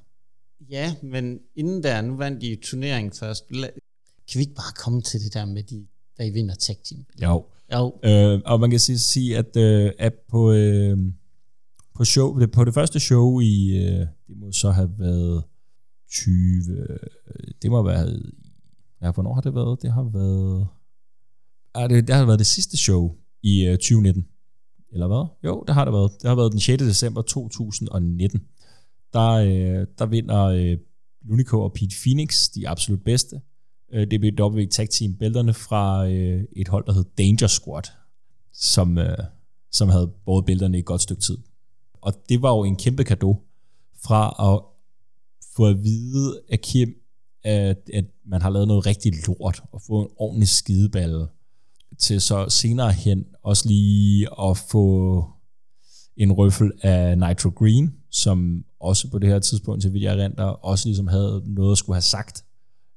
[0.69, 3.47] Ja, men inden der, nu vandt I turneringen først.
[3.47, 3.69] Kan
[4.33, 5.85] vi ikke bare komme til det der med, de,
[6.17, 7.05] da I vinder tag team?
[7.21, 7.45] Jo.
[7.73, 7.99] jo.
[8.03, 10.97] Øh, og man kan sige, sige at, øh, at på, øh,
[11.95, 15.43] på, show, på det første show i, øh, det må så have været
[16.11, 16.33] 20,
[16.69, 16.97] øh,
[17.61, 18.31] det må have været,
[19.01, 19.81] ja, hvornår har det været?
[19.81, 20.67] Det har været,
[21.77, 24.25] ja, det, det har været det sidste show i øh, 2019.
[24.93, 25.25] Eller hvad?
[25.43, 26.11] Jo, det har det været.
[26.21, 26.83] Det har været den 6.
[26.83, 28.41] december 2019.
[29.13, 30.77] Der, øh, der vinder øh,
[31.25, 33.41] Lunico og Pete Phoenix, de absolut bedste.
[33.93, 37.83] Øh, DBW Tag Team bælterne fra øh, et hold, der hed Danger Squad,
[38.53, 39.17] som, øh,
[39.71, 41.37] som havde båret bælterne i et godt stykke tid.
[42.03, 43.37] Og det var jo en kæmpe gave
[44.05, 44.61] fra at
[45.55, 46.95] få at vide af Kim,
[47.43, 51.27] at, at man har lavet noget rigtig lort, og få en ordentlig skideballe
[51.99, 55.25] til så senere hen også lige at få
[56.17, 60.43] en røffel af Nitro Green, som også på det her tidspunkt, til vidt jeg renter,
[60.43, 62.45] også ligesom havde noget at skulle have sagt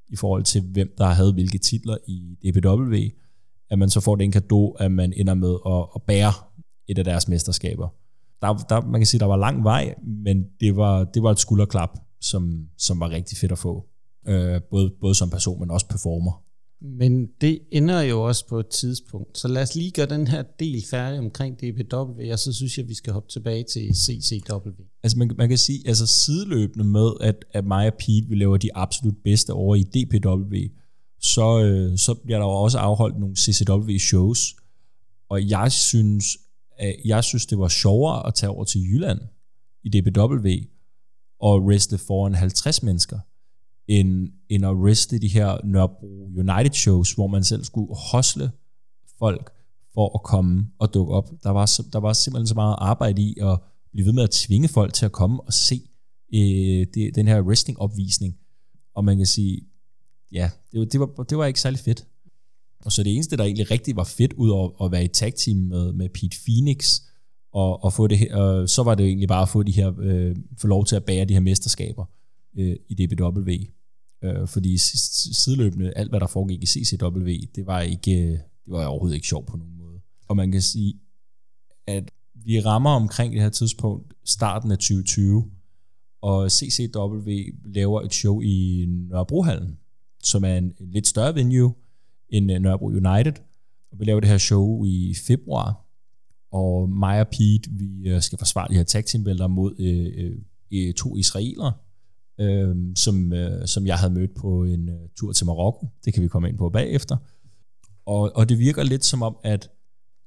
[0.08, 2.94] i forhold til, hvem der havde hvilke titler i DBW,
[3.70, 6.32] at man så får den kado, at man ender med at, at bære
[6.88, 7.88] et af deres mesterskaber.
[8.42, 11.38] Der, der, man kan sige, der var lang vej, men det var, det var et
[11.38, 13.86] skulderklap, som, som var rigtig fedt at få.
[14.28, 16.42] Øh, både, både som person, men også performer.
[16.80, 19.38] Men det ender jo også på et tidspunkt.
[19.38, 22.82] Så lad os lige gøre den her del færdig omkring DBW, og så synes jeg,
[22.82, 24.70] at vi skal hoppe tilbage til CCW.
[25.02, 28.56] Altså man, man kan sige, altså sideløbende med, at, at mig og Pete, vi laver
[28.56, 30.56] de absolut bedste over i DPW,
[31.20, 34.56] så, øh, så bliver der jo også afholdt nogle CCW-shows,
[35.28, 36.24] Og jeg synes,
[37.04, 39.20] jeg synes, det var sjovere at tage over til Jylland
[39.84, 40.48] i DBW
[41.40, 43.18] og wrestle foran 50 mennesker,
[43.88, 48.50] end, end at wrestle de her Nørrebro United shows, hvor man selv skulle hosle
[49.18, 49.52] folk
[49.94, 51.30] for at komme og dukke op.
[51.42, 53.58] Der var, der var simpelthen så meget arbejde i at
[53.92, 55.80] blive ved med at tvinge folk til at komme og se
[56.34, 58.36] øh, det, den her wrestling-opvisning.
[58.94, 59.60] Og man kan sige,
[60.32, 62.06] ja, det, det, var, det var ikke særlig fedt.
[62.86, 65.34] Og så det eneste, der egentlig rigtig var fedt, ud over at være i tag
[65.34, 67.00] team med, med Pete Phoenix,
[67.52, 69.72] og, og få det her, øh, så var det jo egentlig bare at få, de
[69.72, 72.04] her, øh, få lov til at bære de her mesterskaber
[72.58, 73.50] øh, i DBW.
[74.24, 78.86] Øh, fordi sideløbende, alt hvad der foregik i CCW, det var, ikke, øh, det var
[78.86, 80.00] overhovedet ikke sjovt på nogen måde.
[80.28, 80.94] Og man kan sige,
[81.86, 85.50] at vi rammer omkring det her tidspunkt starten af 2020,
[86.22, 87.30] og CCW
[87.64, 89.78] laver et show i Nørrebrohallen,
[90.22, 91.74] som er en lidt større venue
[92.28, 93.32] end øh, Nørrebro United.
[93.92, 95.86] Og vi laver det her show i februar,
[96.52, 100.36] og mig og Pete, vi øh, skal forsvare de her tag team mod øh,
[100.72, 101.72] øh, to israelere,
[102.40, 105.88] øh, som, øh, som jeg havde mødt på en øh, tur til Marokko.
[106.04, 107.16] Det kan vi komme ind på bagefter.
[108.06, 109.70] Og, og det virker lidt som om, at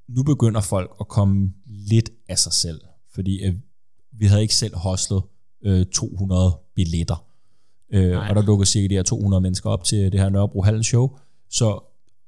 [0.07, 2.81] nu begynder folk at komme lidt af sig selv,
[3.13, 3.55] fordi øh,
[4.11, 5.21] vi havde ikke selv hostlet
[5.65, 7.25] øh, 200 billetter.
[7.93, 10.83] Øh, og der dukker cirka de her 200 mennesker op til det her Nørrebro Hallen
[10.83, 11.17] show.
[11.49, 11.79] Så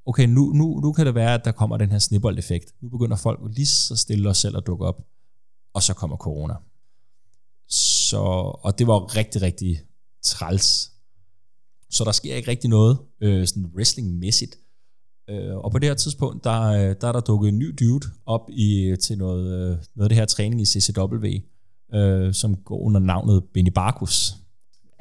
[0.06, 2.74] okay, nu, nu, nu kan det være, at der kommer den her snibboldeffekt.
[2.82, 5.02] Nu begynder folk lige så stille og selv at dukke op,
[5.74, 6.54] og så kommer corona.
[7.70, 8.22] Så,
[8.64, 9.82] og det var rigtig, rigtig
[10.24, 10.92] træls.
[11.90, 14.58] Så der sker ikke rigtig noget øh, sådan wrestling-mæssigt.
[15.30, 18.08] Øh, og på det her tidspunkt, der, øh, der er der dukket en ny dude
[18.26, 21.26] op i, til noget, øh, noget af det her træning i CCW,
[21.94, 24.34] øh, som går under navnet Benny Barkus.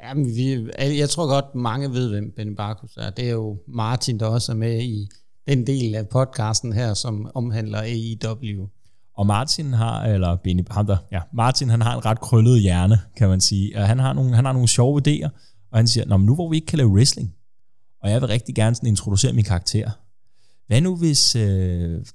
[0.03, 3.09] Jamen, vi, jeg tror godt, mange ved, hvem Benny Barkus er.
[3.09, 5.09] Det er jo Martin, der også er med i
[5.47, 8.67] den del af podcasten her, som omhandler AEW.
[9.17, 12.99] Og Martin har, eller Benny, ham der, ja, Martin han har en ret krøllet hjerne,
[13.17, 13.77] kan man sige.
[13.77, 15.29] Og han har nogle, han har nogle sjove idéer,
[15.71, 17.35] og han siger, Nå, men nu hvor vi ikke kan lave wrestling,
[18.03, 19.91] og jeg vil rigtig gerne sådan introducere min karakter.
[20.67, 22.05] Hvad nu hvis øh,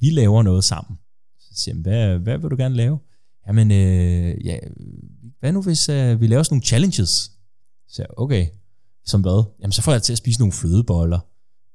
[0.00, 0.98] vi laver noget sammen?
[1.40, 2.98] Så siger han, hvad, hvad vil du gerne lave?
[3.50, 4.58] Jamen, øh, ja,
[5.40, 7.32] hvad nu hvis øh, vi laver sådan nogle challenges?
[7.88, 8.46] Så okay,
[9.04, 9.44] som hvad?
[9.60, 11.18] Jamen, så får jeg til at spise nogle flødeboller.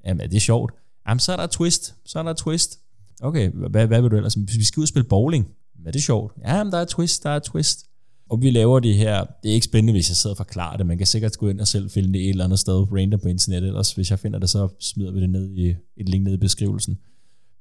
[0.05, 0.73] Jamen, er det sjovt?
[1.07, 1.95] Jamen, så er der twist.
[2.05, 2.79] Så er der twist.
[3.21, 4.37] Okay, hvad, hvad vil du ellers?
[4.37, 5.47] Vi skal ud og spille bowling.
[5.85, 6.33] Er det sjovt?
[6.47, 7.85] Jamen, der er twist, der er twist.
[8.29, 10.85] Og vi laver det her, det er ikke spændende, hvis jeg sidder og forklarer det.
[10.85, 13.27] Man kan sikkert gå ind og selv finde det et eller andet sted random på
[13.27, 13.67] internettet.
[13.67, 16.37] Ellers hvis jeg finder det, så smider vi det ned i et link ned i
[16.37, 16.97] beskrivelsen.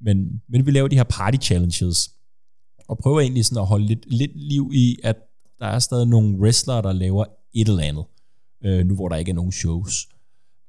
[0.00, 2.10] Men, men vi laver de her party challenges,
[2.89, 5.16] og prøver egentlig sådan at holde lidt, lidt liv i, at
[5.59, 7.24] der er stadig nogle wrestlere, der laver
[7.55, 8.05] et eller andet,
[8.64, 10.09] øh, nu hvor der ikke er nogen shows.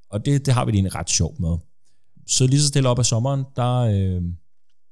[0.09, 1.57] Og det, det har vi det egentlig ret sjovt med.
[2.27, 4.21] Så lige så stille op af sommeren, der, øh,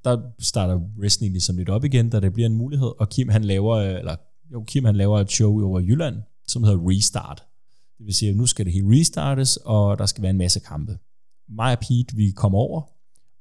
[0.04, 3.44] der starter wrestling ligesom lidt op igen, da det bliver en mulighed, og Kim han
[3.44, 4.16] laver, øh, eller
[4.52, 6.16] jo, Kim han laver et show over Jylland,
[6.48, 7.44] som hedder Restart.
[7.98, 10.60] Det vil sige, at nu skal det helt restartes, og der skal være en masse
[10.60, 10.98] kampe.
[11.50, 12.82] Mig og Pete, vi kommer over,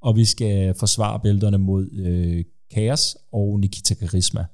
[0.00, 4.46] og vi skal forsvare bælterne mod øh, Chaos og Nikita Karisma.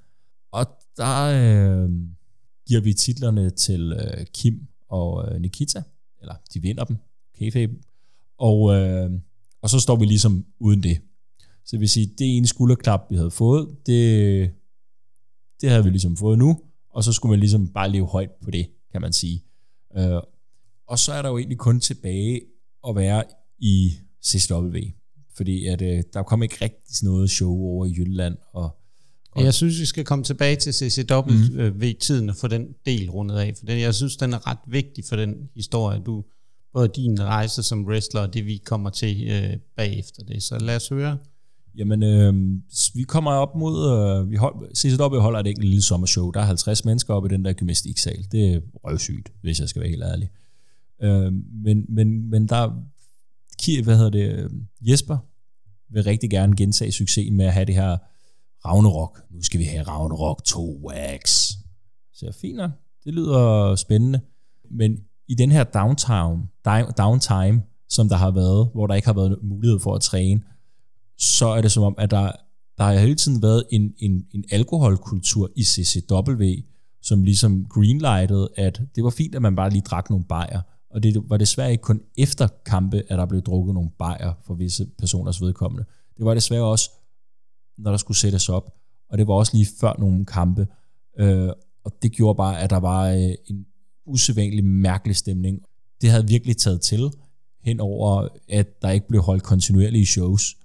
[0.53, 0.67] Og
[0.97, 1.91] der øh,
[2.69, 5.83] giver vi titlerne til øh, Kim og øh, Nikita,
[6.21, 6.97] eller de vinder dem,
[7.39, 7.77] kayfabe,
[8.39, 9.11] og, øh,
[9.63, 11.01] og så står vi ligesom uden det.
[11.65, 14.51] Så det vil sige, det ene skulderklap, vi havde fået, det,
[15.61, 16.61] det havde vi ligesom fået nu,
[16.91, 19.45] og så skulle man ligesom bare leve højt på det, kan man sige.
[19.97, 20.21] Øh,
[20.87, 22.41] og så er der jo egentlig kun tilbage
[22.89, 23.25] at være
[23.59, 23.95] i
[24.25, 24.79] CCW,
[25.39, 28.79] fordi at, øh, der kom ikke rigtig noget show over i Jylland, og
[29.39, 32.29] og jeg synes, vi skal komme tilbage til CCW-tiden mm.
[32.29, 35.17] og få den del rundet af, for den, jeg synes, den er ret vigtig for
[35.17, 36.25] den historie, du,
[36.73, 40.43] både din rejse som wrestler og det, vi kommer til øh, bagefter det.
[40.43, 41.19] Så lad os høre.
[41.77, 42.35] Jamen, øh,
[42.95, 46.31] vi kommer op mod, øh, vi hold, CCW holder et enkelt lille sommershow.
[46.31, 48.27] Der er 50 mennesker oppe i den der gymnastiksal.
[48.33, 50.31] Det er røvsygt, hvis jeg skal være helt ærlig.
[51.03, 51.33] Øh,
[51.65, 52.85] men, men, men der,
[53.83, 55.19] hvad hedder det, Jesper
[55.91, 57.97] vil rigtig gerne gentage succesen med at have det her
[58.65, 59.21] Ragnarok.
[59.31, 61.53] Nu skal vi have Ragnarok 2 Wax.
[62.13, 62.71] Så jeg, fint nok.
[63.05, 64.21] Det lyder spændende.
[64.71, 66.49] Men i den her downtime,
[66.99, 70.41] downtime, som der har været, hvor der ikke har været mulighed for at træne,
[71.19, 72.33] så er det som om, at der,
[72.79, 76.45] der har hele tiden været en, en, en alkoholkultur i CCW,
[77.03, 80.61] som ligesom greenlightede, at det var fint, at man bare lige drak nogle bajer,
[80.91, 84.55] og det var desværre ikke kun efter kampe, at der blev drukket nogle bajer for
[84.55, 85.85] visse personers vedkommende.
[86.17, 86.91] Det var desværre også
[87.79, 88.75] når der skulle sættes op.
[89.09, 90.67] Og det var også lige før nogle kampe.
[91.19, 91.49] Øh,
[91.85, 93.67] og det gjorde bare, at der var øh, en
[94.07, 95.63] usædvanlig mærkelig stemning.
[96.01, 97.11] Det havde virkelig taget til
[97.63, 100.57] hen over, at der ikke blev holdt kontinuerlige shows.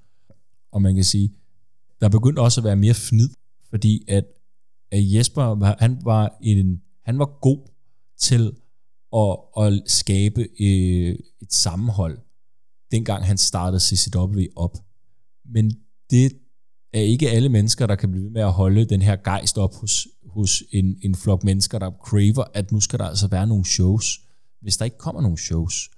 [0.71, 1.33] Og man kan sige,
[2.01, 3.29] der begyndte også at være mere fnid,
[3.69, 4.25] fordi at,
[4.91, 7.57] at Jesper, han var, en, han var god
[8.17, 8.55] til
[9.13, 12.17] og, at skabe øh, et sammenhold,
[12.91, 14.77] dengang han startede CCW op.
[15.45, 15.71] Men
[16.09, 16.31] det
[16.93, 19.75] er ikke alle mennesker, der kan blive ved med at holde den her gejst op
[19.75, 23.65] hos, hos en, en flok mennesker, der craver, at nu skal der altså være nogle
[23.65, 24.21] shows,
[24.61, 25.89] hvis der ikke kommer nogle shows.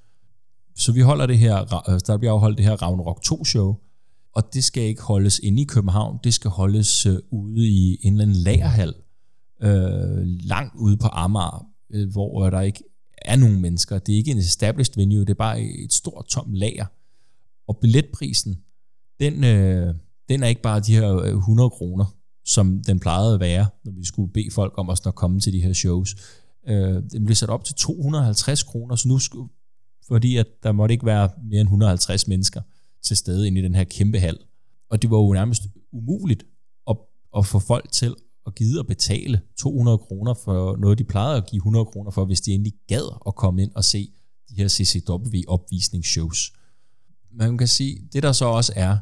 [0.76, 3.76] Så vi holder det her, der øh, bliver afholdt det her Ragnarok 2 show,
[4.36, 8.14] og det skal ikke holdes inde i København, det skal holdes øh, ude i en
[8.14, 8.94] eller anden lagerhal,
[9.62, 12.84] øh, langt ude på Amager, øh, hvor der ikke
[13.28, 14.00] er nogen mennesker.
[14.00, 16.86] Det er ikke en established venue, det er bare et stort tomt lager.
[17.68, 18.58] Og billetprisen,
[19.20, 19.96] den, øh,
[20.30, 22.06] den er ikke bare de her øh, 100 kroner,
[22.46, 25.62] som den plejede at være, når vi skulle bede folk om at komme til de
[25.62, 26.16] her shows.
[26.68, 29.50] Øh, den blev sat op til 250 kroner, så nu skulle,
[30.08, 32.62] fordi at der måtte ikke være mere end 150 mennesker
[33.04, 34.38] til stede inde i den her kæmpe hal.
[34.90, 36.46] Og det var jo nærmest umuligt
[36.90, 36.98] at,
[37.38, 38.16] at få folk til
[38.48, 42.26] at gide at betale 200 kroner for noget, de plejede at give 100 kroner for,
[42.26, 44.10] hvis de endelig gad at komme ind og se
[44.50, 46.54] de her CCW-opvisningsshows.
[47.32, 48.98] Man kan sige, det der så også er,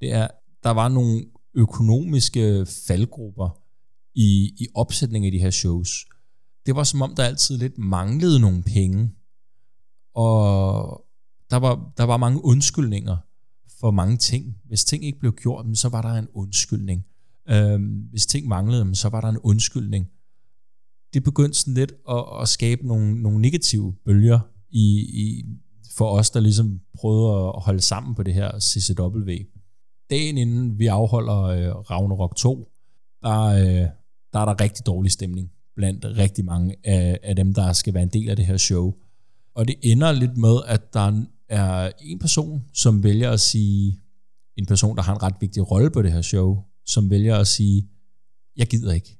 [0.00, 0.28] det er,
[0.62, 1.24] der var nogle
[1.54, 3.60] økonomiske faldgrupper
[4.14, 6.06] i, i opsætningen af de her shows.
[6.66, 9.10] Det var som om, der altid lidt manglede nogle penge,
[10.14, 11.04] og
[11.50, 13.16] der var, der var mange undskyldninger
[13.80, 14.56] for mange ting.
[14.64, 17.04] Hvis ting ikke blev gjort, så var der en undskyldning.
[17.48, 20.06] Øhm, hvis ting manglede, så var der en undskyldning.
[21.14, 25.44] Det begyndte sådan lidt at, at skabe nogle, nogle negative bølger i, i,
[25.96, 29.30] for os, der ligesom prøvede at holde sammen på det her CCW.
[30.10, 32.68] Dagen inden vi afholder øh, Ragnarok 2,
[33.22, 33.88] der, øh,
[34.32, 38.02] der er der rigtig dårlig stemning blandt rigtig mange af, af dem, der skal være
[38.02, 38.94] en del af det her show.
[39.54, 44.00] Og det ender lidt med, at der er en person, som vælger at sige,
[44.56, 47.46] en person, der har en ret vigtig rolle på det her show, som vælger at
[47.46, 47.88] sige,
[48.56, 49.18] jeg gider ikke.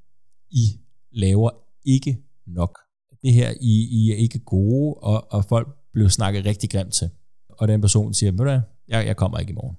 [0.50, 0.80] I
[1.12, 1.50] laver
[1.84, 2.78] ikke nok.
[3.22, 7.10] Det her, I, I er ikke gode, og, og folk blev snakket rigtig grimt til.
[7.48, 9.76] Og den person siger, ved du jeg, jeg kommer ikke i morgen.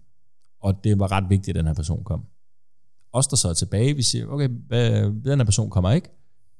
[0.59, 2.25] Og det var ret vigtigt, at den her person kom.
[3.13, 4.49] Os, der så er tilbage, vi siger, okay,
[5.25, 6.09] den her person kommer ikke.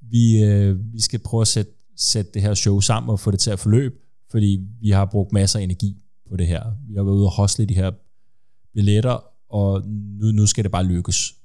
[0.02, 3.40] Vi, øh, vi skal prøve at sætte, sætte det her show sammen og få det
[3.40, 3.96] til at forløbe,
[4.32, 6.64] fordi vi har brugt masser af energi på det her.
[6.88, 7.92] Vi har været ude og hostle de her
[8.74, 11.36] billetter, og nu, nu skal det bare lykkes.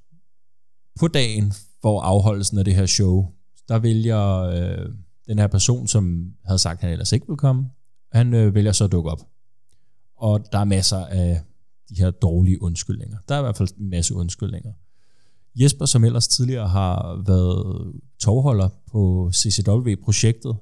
[1.00, 1.52] På dagen
[1.82, 3.32] for afholdelsen af det her show,
[3.68, 4.92] der vælger øh,
[5.26, 7.70] den her person, som havde sagt, at han ellers ikke ville komme,
[8.12, 9.20] han øh, vælger så at dukke op.
[10.16, 11.40] Og der er masser af
[11.88, 13.18] de her dårlige undskyldninger.
[13.28, 14.72] Der er i hvert fald en masse undskyldninger.
[15.54, 20.56] Jesper, som ellers tidligere har været tovholder på CCW-projektet,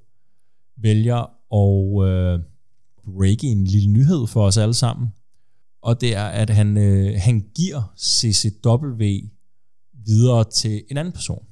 [0.76, 1.20] vælger
[1.55, 2.40] at øh,
[3.14, 5.09] breake en lille nyhed for os alle sammen.
[5.85, 9.05] Og det er, at han, øh, han giver CCW
[10.07, 11.47] videre til en anden person.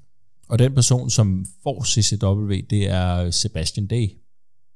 [0.48, 4.08] Og den person, som får CCW, det er Sebastian Day.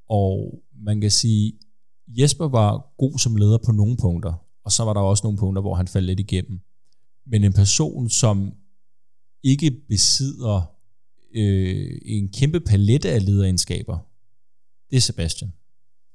[0.08, 1.52] Og man kan sige,
[2.08, 4.32] Jesper var god som leder på nogle punkter,
[4.64, 6.60] og så var der også nogle punkter, hvor han faldt lidt igennem.
[7.26, 8.52] Men en person, som
[9.42, 10.62] ikke besidder
[11.34, 13.98] øh, en kæmpe palette af lederegenskaber,
[14.90, 15.52] det er Sebastian.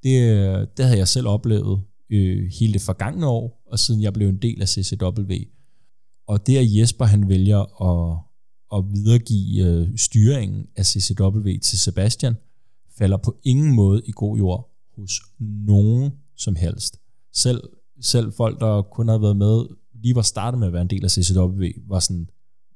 [0.04, 4.14] Det, øh, det havde jeg selv oplevet øh, hele det forgangne år, og siden jeg
[4.14, 5.34] blev en del af CCW.
[6.28, 7.60] Og det er Jesper, han vælger
[7.90, 8.20] at,
[8.76, 12.36] at videregive øh, styringen af CCW til Sebastian,
[12.98, 17.00] falder på ingen måde i god jord hos nogen som helst.
[17.34, 17.64] Selv,
[18.02, 21.04] selv folk, der kun har været med, lige var startet med at være en del
[21.04, 22.30] af CCW, var sådan,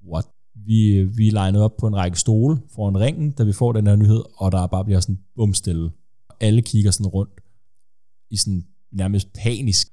[0.07, 0.25] what?
[0.55, 3.95] Vi, vi legnede op på en række stole foran ringen, da vi får den her
[3.95, 5.91] nyhed, og der bare bliver sådan bumstille.
[6.39, 7.41] Alle kigger sådan rundt
[8.29, 8.65] i sådan
[8.95, 9.87] nærmest panisk.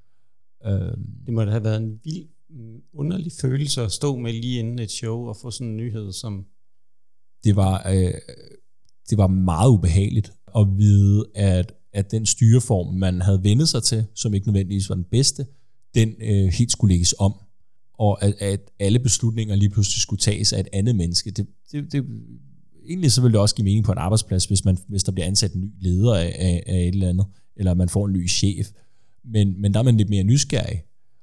[0.66, 0.96] Øh,
[1.26, 4.78] det må da have været en vild, mm, underlig følelse at stå med lige inden
[4.78, 6.46] et show og få sådan en nyhed, som...
[7.44, 8.14] Det var, øh,
[9.10, 14.04] det var meget ubehageligt at vide, at, at den styreform, man havde vendet sig til,
[14.14, 15.46] som ikke nødvendigvis var den bedste,
[15.94, 17.34] den øh, helt skulle lægges om.
[17.98, 21.30] Og at, at alle beslutninger lige pludselig skulle tages af et andet menneske.
[21.30, 22.04] Det, det, det,
[22.88, 25.26] egentlig så ville det også give mening på en arbejdsplads, hvis, man, hvis der bliver
[25.26, 27.26] ansat en ny leder af, af, af et eller andet,
[27.56, 28.66] eller man får en ny chef.
[29.24, 30.82] Men, men der er man lidt mere nysgerrig.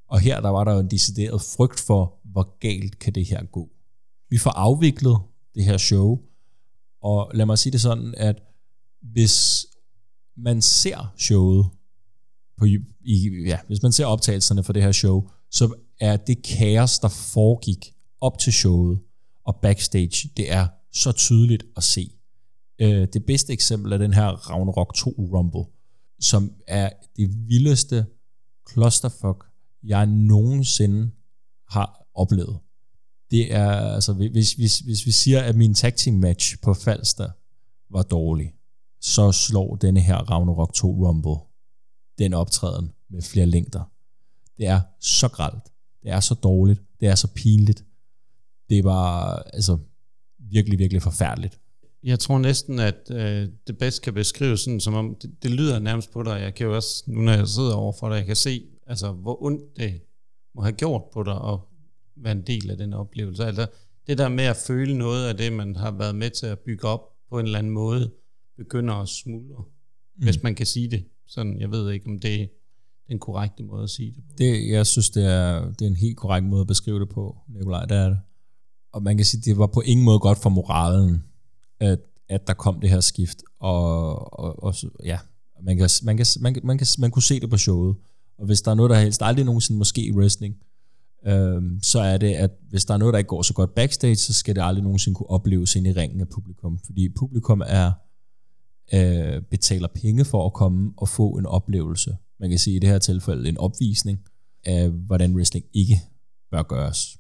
[0.10, 3.44] Og her der var der jo en decideret frygt for, hvor galt kan det her
[3.44, 3.70] gå.
[4.30, 5.18] Vi får afviklet
[5.56, 6.20] det her show,
[7.02, 8.42] og lad mig sige det sådan, at
[9.02, 9.66] hvis
[10.38, 11.66] man ser showet,
[12.58, 17.00] på, i, ja, hvis man ser optagelserne for det her show, så er det kaos,
[17.00, 19.00] der foregik op til showet
[19.46, 22.12] og backstage, det er så tydeligt at se.
[22.80, 25.66] Øh, det bedste eksempel er den her Ragnarok 2 Rumble,
[26.20, 28.06] som er det vildeste
[28.72, 29.46] clusterfuck,
[29.84, 31.12] jeg nogensinde
[31.70, 32.60] har oplevet.
[33.32, 37.30] Det er, altså, hvis, hvis, hvis vi siger, at min tag team match på Falster
[37.90, 38.54] var dårlig,
[39.02, 41.50] så slår denne her Ragnarok 2 Rumble
[42.18, 43.92] den optræden med flere længder.
[44.58, 45.64] Det er så gralt.
[46.04, 46.82] Det er så dårligt.
[47.00, 47.86] Det er så pinligt.
[48.70, 49.78] Det var altså
[50.40, 51.60] virkelig, virkelig forfærdeligt.
[52.04, 55.80] Jeg tror næsten, at øh, det bedst kan beskrives sådan, som om, det, det lyder
[55.80, 56.42] nærmest på dig.
[56.42, 59.12] Jeg kan jo også, nu når jeg sidder over for dig, jeg kan se, altså,
[59.12, 60.02] hvor ondt det
[60.56, 61.60] må have gjort på dig at
[62.16, 63.46] være en del af den oplevelse.
[63.46, 63.68] Altså,
[64.08, 66.88] det der med at føle noget af det, man har været med til at bygge
[66.88, 68.12] op på en eller anden måde,
[68.58, 69.64] begynder at smuldre,
[70.18, 70.24] mm.
[70.24, 71.06] hvis man kan sige det.
[71.28, 72.48] Sådan, jeg ved ikke, om det er
[73.08, 74.34] den korrekte måde at sige det på.
[74.38, 77.38] Det, jeg synes, det er, det er en helt korrekt måde at beskrive det på,
[77.48, 78.20] Nikolaj, det er det.
[78.92, 81.24] Og man kan sige, det var på ingen måde godt for moralen,
[81.80, 82.00] at,
[82.30, 83.38] at der kom det her skift.
[83.60, 85.20] Og, og, og ja,
[85.62, 87.96] man, kan, man, kan, man, kan, man, kan, man kunne se det på showet.
[88.38, 90.56] Og hvis der er noget, der helst aldrig nogensinde måske i wrestling,
[91.26, 94.16] øhm, så er det, at hvis der er noget, der ikke går så godt backstage,
[94.16, 96.80] så skal det aldrig nogensinde kunne opleves ind i ringen af publikum.
[96.86, 97.92] Fordi publikum er
[98.94, 102.18] øh, betaler penge for at komme og få en oplevelse.
[102.40, 104.20] Man kan sige i det her tilfælde en opvisning
[104.64, 106.02] af, hvordan wrestling ikke
[106.52, 107.18] bør gøres.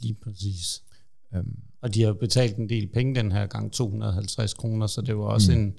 [0.00, 0.82] Lige præcis.
[1.36, 5.16] Um, og de har betalt en del penge den her gang, 250 kroner, så det
[5.16, 5.58] var også mm.
[5.58, 5.74] en,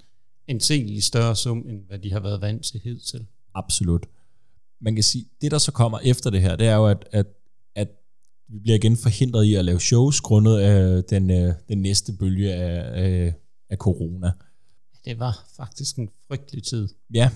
[0.47, 3.26] en selig større sum, end hvad de har været vant til hidtil.
[3.56, 4.06] Absolut.
[4.82, 7.28] Man kan sige, det der så kommer efter det her, det er jo, at, at,
[7.76, 7.88] at
[8.47, 12.54] vi bliver igen forhindret i at lave shows, grundet af den, øh, den næste bølge
[12.54, 13.34] af, af,
[13.70, 14.32] af corona.
[15.06, 16.88] Det var faktisk en frygtelig tid.
[17.14, 17.30] Ja,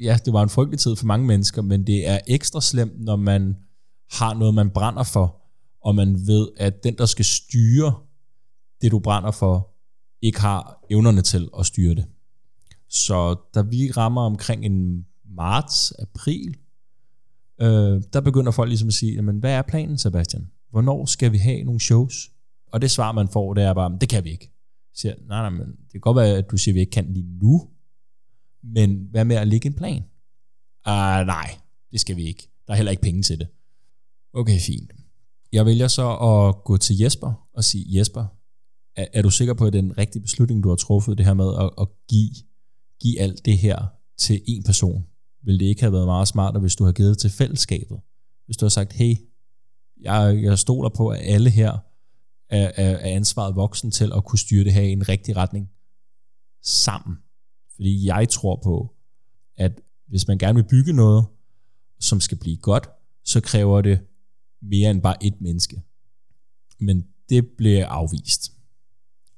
[0.00, 3.16] ja, det var en frygtelig tid for mange mennesker, men det er ekstra slemt, når
[3.16, 3.56] man
[4.10, 5.39] har noget, man brænder for,
[5.80, 7.94] og man ved, at den, der skal styre
[8.80, 9.70] det, du brænder for,
[10.22, 12.04] ikke har evnerne til at styre det.
[12.88, 16.56] Så da vi rammer omkring en marts, april,
[17.60, 20.50] øh, der begynder folk ligesom at sige, jamen, hvad er planen, Sebastian?
[20.70, 22.30] Hvornår skal vi have nogle shows?
[22.72, 24.50] Og det svar, man får, det er bare, det kan vi ikke
[24.94, 27.12] siger, nej, nej, men det kan godt være, at du siger, at vi ikke kan
[27.12, 27.68] lige nu,
[28.62, 30.02] men hvad med at lægge en plan?
[30.86, 31.58] Uh, nej,
[31.92, 32.48] det skal vi ikke.
[32.66, 33.48] Der er heller ikke penge til det.
[34.32, 34.90] Okay, fint.
[35.52, 38.26] Jeg vælger så at gå til Jesper og sige, Jesper,
[38.96, 41.26] er, er du sikker på, at det er den rigtige beslutning, du har truffet, det
[41.26, 42.30] her med at, at give,
[43.00, 43.86] give alt det her
[44.18, 45.06] til en person?
[45.42, 48.00] Vil det ikke have været meget smartere, hvis du har givet det til fællesskabet?
[48.46, 49.16] Hvis du har sagt, hey,
[50.00, 51.78] jeg, jeg stoler på, at alle her
[52.48, 55.70] er, er, er ansvaret voksen til at kunne styre det her i en rigtig retning
[56.62, 57.16] sammen.
[57.74, 58.94] Fordi jeg tror på,
[59.56, 61.24] at hvis man gerne vil bygge noget,
[62.00, 62.88] som skal blive godt,
[63.24, 64.00] så kræver det
[64.62, 65.82] mere end bare et menneske.
[66.80, 68.52] Men det bliver afvist.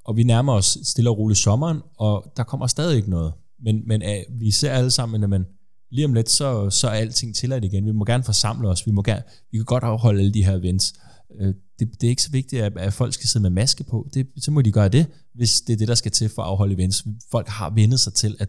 [0.05, 3.33] Og vi nærmer os stille og roligt sommeren, og der kommer stadig ikke noget.
[3.65, 5.47] Men, men uh, vi ser alle sammen, at man,
[5.91, 7.87] lige om lidt, så, så er alting tilladt igen.
[7.87, 8.87] Vi må gerne forsamle os.
[8.87, 10.95] Vi, må gerne, vi kan godt afholde alle de her events.
[11.41, 14.09] Øh, det, det er ikke så vigtigt, at, at folk skal sidde med maske på.
[14.15, 16.49] Det, så må de gøre det, hvis det er det, der skal til for at
[16.49, 17.05] afholde events.
[17.31, 18.49] Folk har vendet sig til, at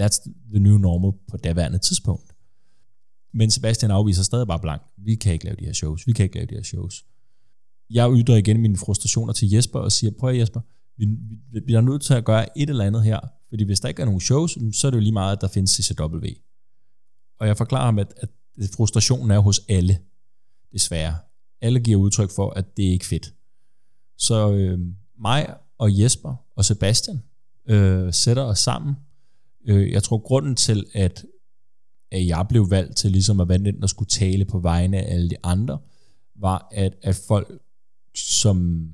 [0.00, 2.33] that's the new normal på daværende tidspunkt.
[3.34, 4.82] Men Sebastian afviser stadig bare blank.
[4.96, 6.06] Vi kan ikke lave de her shows.
[6.06, 7.04] Vi kan ikke lave de her shows.
[7.90, 10.60] Jeg yder igen mine frustrationer til Jesper og siger, prøv at Jesper,
[10.96, 11.06] vi,
[11.52, 13.20] vi, vi er nødt til at gøre et eller andet her.
[13.48, 15.48] Fordi hvis der ikke er nogen shows, så er det jo lige meget, at der
[15.48, 16.26] findes CCW.
[17.40, 18.28] Og jeg forklarer ham, at, at
[18.76, 19.98] frustrationen er hos alle,
[20.72, 21.14] desværre
[21.64, 23.34] alle giver udtryk for, at det er ikke fedt.
[24.18, 24.78] Så øh,
[25.18, 27.22] mig og Jesper og Sebastian
[27.68, 28.94] øh, sætter os sammen.
[29.66, 31.24] Øh, jeg tror, grunden til, at,
[32.14, 35.14] at jeg blev valgt til ligesom at være den, der skulle tale på vegne af
[35.14, 35.78] alle de andre,
[36.34, 37.52] var, at, at folk,
[38.16, 38.88] som,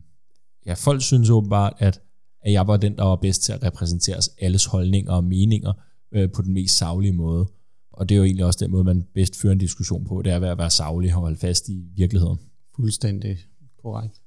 [0.67, 2.01] ja, folk synes åbenbart, at,
[2.43, 5.73] at jeg var den, der var bedst til at repræsentere os alles holdninger og meninger
[6.13, 7.47] øh, på den mest savlige måde.
[7.93, 10.33] Og det er jo egentlig også den måde, man bedst fører en diskussion på, det
[10.33, 12.39] er at være savlig og holde fast i virkeligheden.
[12.77, 13.39] Fuldstændig
[13.83, 14.21] korrekt.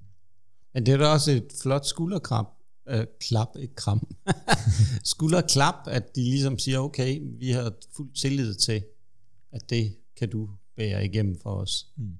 [0.73, 2.45] Men det er da også et flot skulderkrab,
[2.89, 4.07] øh, klap, ikke kram,
[5.03, 8.83] skulderklap, at de ligesom siger, okay, vi har fuld tillid til,
[9.51, 11.87] at det kan du bære igennem for os.
[11.97, 12.11] Mm.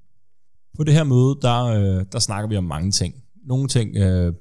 [0.77, 3.23] På det her møde, der, øh, der snakker vi om mange ting.
[3.45, 4.33] Nogle ting øh,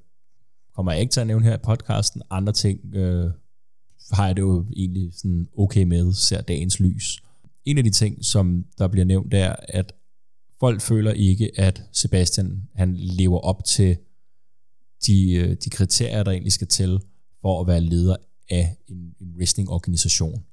[0.75, 3.31] kommer jeg ikke til at nævne her i podcasten, andre ting øh,
[4.13, 7.23] har jeg det jo egentlig sådan okay med, ser dagens lys.
[7.65, 9.93] En af de ting, som der bliver nævnt, er, at
[10.61, 13.97] folk føler ikke, at Sebastian han lever op til
[15.07, 17.01] de, øh, de kriterier, der egentlig skal til
[17.41, 18.17] for at være leder
[18.51, 20.45] af en, en wrestling-organisation.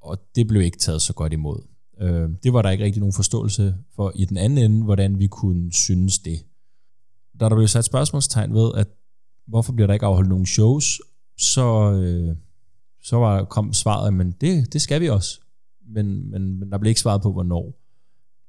[0.00, 1.62] Og det blev ikke taget så godt imod.
[2.00, 5.26] Øh, det var der ikke rigtig nogen forståelse for i den anden ende, hvordan vi
[5.26, 6.44] kunne synes det.
[7.40, 8.88] Da der blev sat spørgsmålstegn ved, at
[9.46, 11.00] hvorfor bliver der ikke afholdt nogen shows,
[11.38, 12.36] så, øh,
[13.02, 15.40] så var, kom svaret, at men det, det skal vi også.
[15.86, 17.74] Men, men, men der blev ikke svaret på, hvornår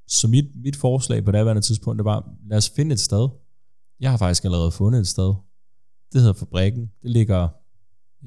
[0.08, 3.30] Så mit, mit forslag på daværende tidspunkt, det var, lad os finde et sted.
[4.00, 5.34] Jeg har faktisk allerede fundet et sted.
[6.14, 6.92] Det hedder Fabrikken.
[7.02, 7.48] Det ligger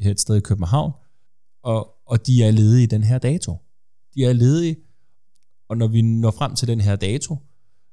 [0.03, 0.93] et sted i København.
[1.63, 3.57] Og, og de er ledige i den her dato.
[4.15, 4.77] De er ledige,
[5.69, 7.37] og når vi når frem til den her dato,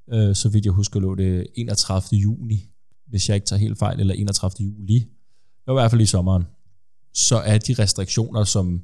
[0.10, 2.20] øh, så vidt jeg husker, lå det 31.
[2.20, 2.70] juni,
[3.08, 4.66] hvis jeg ikke tager helt fejl, eller 31.
[4.66, 5.00] juli.
[5.00, 5.08] Det
[5.68, 6.44] var i hvert fald i sommeren.
[7.14, 8.84] Så er de restriktioner, som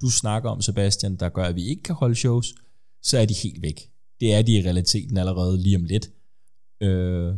[0.00, 2.54] du snakker om, Sebastian, der gør, at vi ikke kan holde shows,
[3.02, 3.90] så er de helt væk.
[4.20, 6.10] Det er de i realiteten allerede lige om lidt.
[6.80, 7.34] Øh,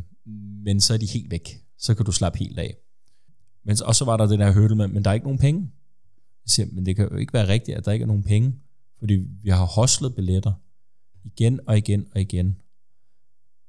[0.64, 1.64] men så er de helt væk.
[1.79, 2.76] Så kan du slappe helt af.
[3.64, 5.61] Men, og så var der den her hurdle med, men der er ikke nogen penge.
[6.45, 8.55] Jeg siger, men det kan jo ikke være rigtigt, at der ikke er nogen penge.
[8.99, 10.53] Fordi vi har hostlet billetter
[11.24, 12.57] igen og igen og igen.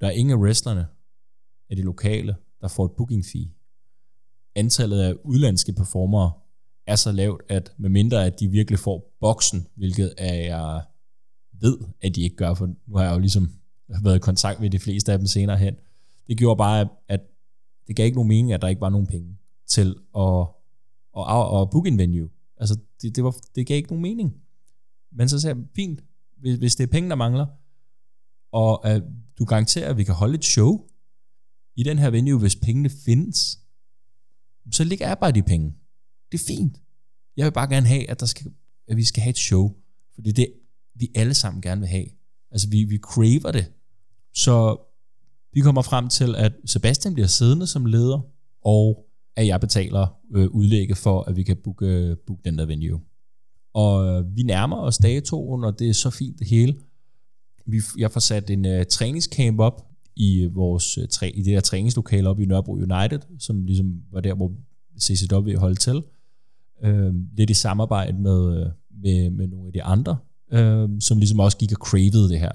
[0.01, 0.87] Der er ingen af wrestlerne
[1.69, 3.51] af de lokale, der får et booking fee.
[4.55, 6.31] Antallet af udlandske performere
[6.87, 10.81] er så lavt, at medmindre at de virkelig får boksen, hvilket er jeg
[11.51, 13.51] ved, at de ikke gør, for nu har jeg jo ligesom
[14.03, 15.75] været i kontakt med de fleste af dem senere hen.
[16.29, 17.21] Det gjorde bare, at
[17.87, 20.47] det gav ikke nogen mening, at der ikke var nogen penge til at,
[21.17, 22.29] at, at book en venue.
[22.57, 24.33] Altså, det, det, var, det gav ikke nogen mening.
[25.11, 26.03] Men så sagde jeg, fint,
[26.37, 27.45] hvis, hvis det er penge, der mangler,
[28.51, 29.03] og at
[29.39, 30.85] du garanterer, at vi kan holde et show
[31.75, 33.59] i den her venue, hvis pengene findes,
[34.71, 35.75] så ligger jeg bare de penge.
[36.31, 36.81] Det er fint.
[37.37, 38.51] Jeg vil bare gerne have, at, der skal,
[38.87, 39.75] at vi skal have et show.
[40.15, 40.53] For det er det,
[40.95, 42.05] vi alle sammen gerne vil have.
[42.51, 43.71] Altså, vi, vi craver det.
[44.33, 44.77] Så
[45.53, 48.21] vi kommer frem til, at Sebastian bliver siddende som leder,
[48.65, 52.65] og at jeg betaler øh, udlægget for, at vi kan booke, øh, booke den der
[52.65, 52.99] venue.
[53.73, 56.75] Og øh, vi nærmer os datoen, og det er så fint det hele.
[57.65, 59.85] Vi, jeg får sat en øh, træningscamp op
[60.15, 64.01] i øh, vores øh, træ, i det her træningslokale op i Nørrebro United, som ligesom
[64.11, 64.51] var der, hvor
[64.99, 66.03] CCW holdt til.
[66.83, 68.67] Øh, lidt i samarbejde med, øh,
[69.03, 70.17] med, med nogle af de andre,
[70.51, 72.51] øh, som ligesom også gik og cravede det her.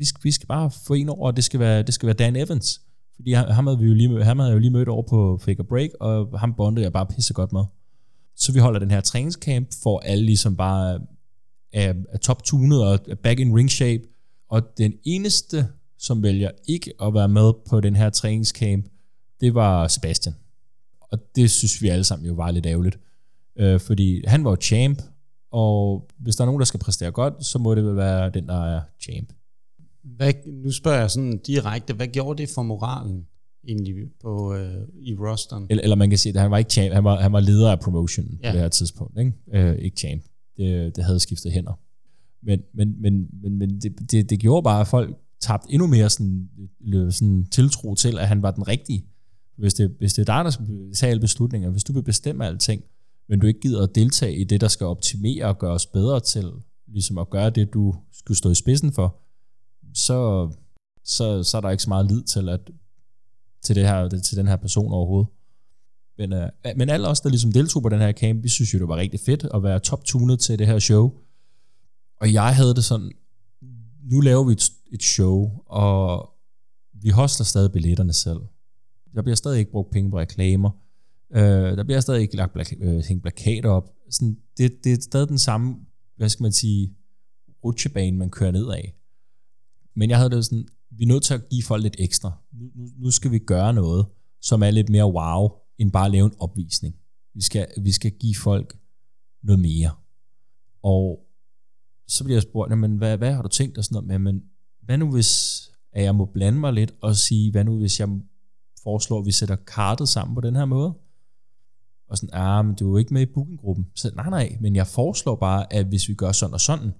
[0.00, 2.14] Vi skal, vi skal bare få en over, og det skal være, det skal være
[2.14, 2.80] Dan Evans.
[3.14, 5.64] Fordi ham havde, vi jo lige, ham havde jeg jo lige mødt over på Fake
[5.64, 7.64] Break, og ham bondede jeg bare pisse godt med.
[8.36, 11.00] Så vi holder den her træningscamp, for alle ligesom bare
[11.72, 14.02] er, er top-tunet og er back in ring shape.
[14.48, 18.86] Og den eneste, som vælger ikke at være med på den her træningscamp,
[19.40, 20.34] det var Sebastian.
[21.00, 22.98] Og det synes vi alle sammen jo var lidt ærgerligt.
[23.58, 25.02] Øh, fordi han var jo champ,
[25.50, 28.48] og hvis der er nogen, der skal præstere godt, så må det vel være den,
[28.48, 29.32] der er champ.
[30.02, 33.26] Hvad, nu spørger jeg sådan direkte, hvad gjorde det for moralen
[33.68, 35.66] egentlig på, øh, i rosteren?
[35.70, 37.70] Eller, eller man kan sige, at han var ikke champ, han var, han var leder
[37.70, 38.50] af promotion ja.
[38.50, 40.22] på det her tidspunkt, ikke, øh, ikke champ.
[40.56, 41.80] Det, det havde skiftet hænder.
[42.42, 46.10] Men, men, men, men, men det, det, det gjorde bare, at folk tabte endnu mere
[46.10, 46.48] sådan,
[47.10, 49.04] sådan tiltro til, at han var den rigtige.
[49.56, 52.46] Hvis det, hvis det er dig, der skal tage alle beslutninger, hvis du vil bestemme
[52.46, 52.82] alting,
[53.28, 56.20] men du ikke gider at deltage i det, der skal optimere og gøre os bedre
[56.20, 56.50] til,
[56.88, 59.16] ligesom at gøre det, du skulle stå i spidsen for,
[59.94, 60.50] så,
[61.04, 62.70] så, så er der ikke så meget lid til, at,
[63.62, 65.28] til, det her, til den her person overhovedet.
[66.18, 68.78] Men, øh, men alle os, der ligesom deltog på den her camp, vi synes jo,
[68.78, 71.12] det var rigtig fedt at være top-tunet til det her show.
[72.20, 73.12] Og jeg havde det sådan,
[74.02, 76.30] nu laver vi et, et show, og
[76.92, 78.40] vi hostler stadig billetterne selv.
[79.14, 80.70] Der bliver stadig ikke brugt penge på reklamer.
[81.32, 83.90] Øh, der bliver stadig ikke lagt plak- øh, hængt plakater op.
[84.10, 85.76] Sådan, det, det er stadig den samme,
[86.16, 86.94] hvad skal man sige,
[87.64, 88.94] rutsjebane, man kører ned af.
[89.94, 92.32] Men jeg havde det sådan, vi er nødt til at give folk lidt ekstra.
[92.52, 94.06] Nu, nu, nu skal vi gøre noget,
[94.40, 96.94] som er lidt mere wow, end bare at lave en opvisning.
[97.34, 98.78] Vi skal, vi skal give folk
[99.42, 99.90] noget mere.
[100.82, 101.26] Og
[102.08, 104.42] så bliver jeg spurgt, men hvad, hvad har du tænkt og sådan noget med, men
[104.82, 105.60] hvad nu hvis
[105.92, 108.08] at jeg må blande mig lidt og sige, hvad nu hvis jeg
[108.82, 110.94] foreslår, at vi sætter kartet sammen på den her måde?
[112.08, 113.86] Og sådan, ah, men du er jo ikke med i bookinggruppen.
[113.94, 116.92] Så nej, nej, men jeg foreslår bare, at hvis vi gør sådan og sådan,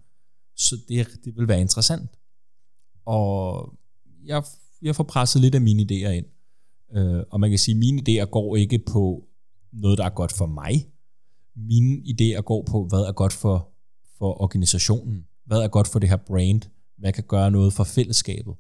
[0.57, 2.11] så det, det vil være interessant.
[3.11, 3.75] Og
[4.25, 4.45] jeg,
[4.83, 6.27] jeg får presset lidt af mine idéer ind.
[6.97, 9.25] Øh, og man kan sige, at mine idéer går ikke på
[9.73, 10.87] noget, der er godt for mig.
[11.57, 13.69] Mine idéer går på, hvad er godt for,
[14.19, 15.27] for organisationen.
[15.45, 16.63] Hvad er godt for det her brand.
[16.99, 18.55] Hvad kan gøre noget for fællesskabet.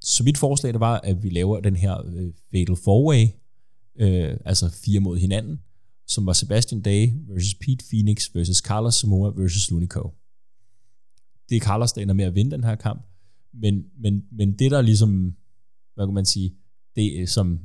[0.00, 3.24] Så mit forslag det var, at vi laver den her øh, Fatal Four-Way,
[3.96, 5.60] øh, altså fire mod hinanden,
[6.06, 10.10] som var Sebastian Day versus Pete Phoenix versus Carlos Samoa versus Lunico.
[11.48, 13.02] Det er Carlos, der ender med at vinde den her kamp,
[13.52, 15.34] men, men, men det der ligesom,
[15.94, 16.54] hvad kan man sige,
[16.96, 17.58] det som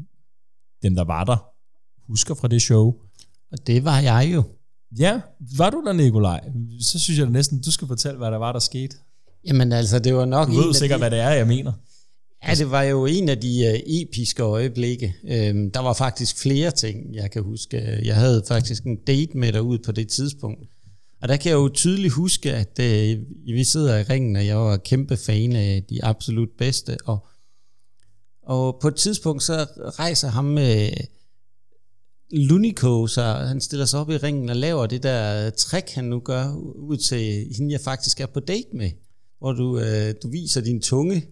[0.82, 1.38] dem, der var der,
[2.08, 2.94] husker fra det show.
[3.52, 4.44] Og det var jeg jo.
[5.00, 5.22] Ja,
[5.58, 6.42] var du der, Nikolaj?
[6.80, 8.96] Så synes jeg næsten, du skal fortælle, hvad der var, der skete.
[9.48, 10.48] Jamen altså, det var nok...
[10.48, 11.72] Du ved sikkert, de, hvad det er, jeg mener.
[12.48, 15.16] Ja, det var jo en af de uh, episke øjeblikke.
[15.24, 17.78] Øhm, der var faktisk flere ting, jeg kan huske.
[18.04, 20.70] Jeg havde faktisk en date med dig ud på det tidspunkt.
[21.24, 24.58] Og der kan jeg jo tydeligt huske, at øh, vi sidder i ringen, og jeg
[24.58, 27.28] var kæmpe fan af de absolut bedste, og,
[28.42, 29.68] og på et tidspunkt så
[30.00, 31.04] rejser ham med øh,
[32.32, 36.20] Lunico, så han stiller sig op i ringen og laver det der trick, han nu
[36.20, 38.92] gør ud til hende, jeg faktisk er på date med,
[39.40, 41.26] hvor du, øh, du viser din tunge.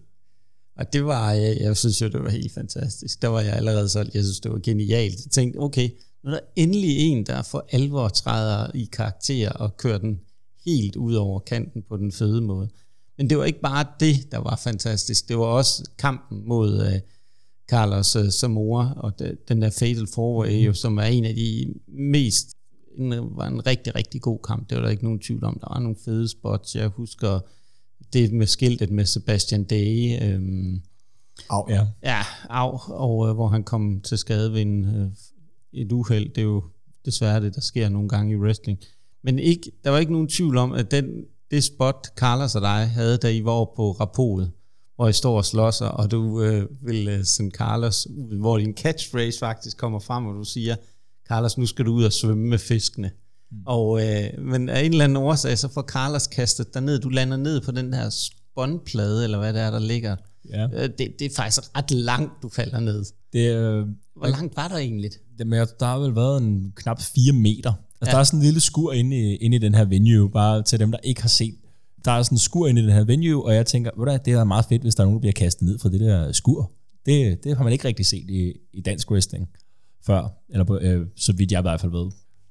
[0.76, 3.22] Og det var, jeg, jeg synes jo, det var helt fantastisk.
[3.22, 5.24] Der var jeg allerede så, jeg synes, det var genialt.
[5.24, 5.90] Jeg tænkte, okay,
[6.24, 10.20] nu er der endelig en, der for alvor træder i karakter og kører den
[10.64, 12.68] helt ud over kanten på den fede måde.
[13.18, 15.28] Men det var ikke bare det, der var fantastisk.
[15.28, 16.92] Det var også kampen mod uh,
[17.70, 20.74] Carlos uh, Zamora og de, den der Fatal Four-Way, mm.
[20.74, 22.48] som er en af de mest
[22.98, 24.70] en, var en rigtig, rigtig god kamp.
[24.70, 25.58] Det var der ikke nogen tvivl om.
[25.60, 26.74] Der var nogle fede spots.
[26.74, 27.40] Jeg husker
[28.12, 30.22] det med skiltet med Sebastian Day.
[30.22, 30.82] Øhm,
[31.50, 31.86] Au, ja.
[32.02, 35.10] Ja, af, og øh, hvor han kom til skade ved en, øh,
[35.72, 36.28] et uheld.
[36.28, 36.62] Det er jo
[37.04, 38.78] desværre det, der sker nogle gange i wrestling.
[39.24, 42.90] Men ikke, der var ikke nogen tvivl om, at den, det spot, Carlos og dig
[42.90, 44.50] havde, da I var på rapodet,
[44.96, 48.76] hvor I står og slås, og du øh, vil øh, sende Carlos ud, hvor din
[48.76, 50.76] catchphrase faktisk kommer frem, og du siger,
[51.28, 53.10] Carlos, nu skal du ud og svømme med fiskene.
[53.50, 53.62] Mm.
[53.66, 56.98] Og, øh, men af en eller anden årsag, så får Carlos kastet dig ned.
[56.98, 60.16] Du lander ned på den her spåndplade, eller hvad det er, der ligger.
[60.48, 60.68] Ja.
[60.74, 63.04] Øh, det, det er faktisk ret langt, du falder ned.
[63.32, 65.10] Det, øh, Hvor langt var der egentlig?
[65.42, 67.72] Det, men der har vel været en knap 4 meter.
[68.00, 68.10] Altså, ja.
[68.10, 70.80] Der er sådan en lille skur inde i, inde i den her venue, bare til
[70.80, 71.54] dem, der ikke har set.
[72.04, 74.32] Der er sådan en skur inde i den her venue, og jeg tænker, hvad det
[74.32, 76.72] er meget fedt, hvis der er nogen, der bliver kastet ned fra det der skur.
[77.06, 79.48] Det, det har man ikke rigtig set i, i dansk wrestling
[80.06, 82.10] før, eller på, øh, så vidt jeg i hvert fald ved.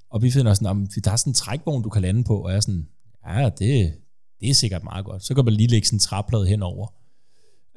[0.10, 2.50] Og vi finder sådan, at der er sådan en trækvogn, du kan lande på, og
[2.50, 2.88] jeg er sådan,
[3.28, 3.94] ja, det,
[4.39, 5.26] det er sikkert meget godt.
[5.26, 6.88] Så kan man lige lægge sådan en træplade henover.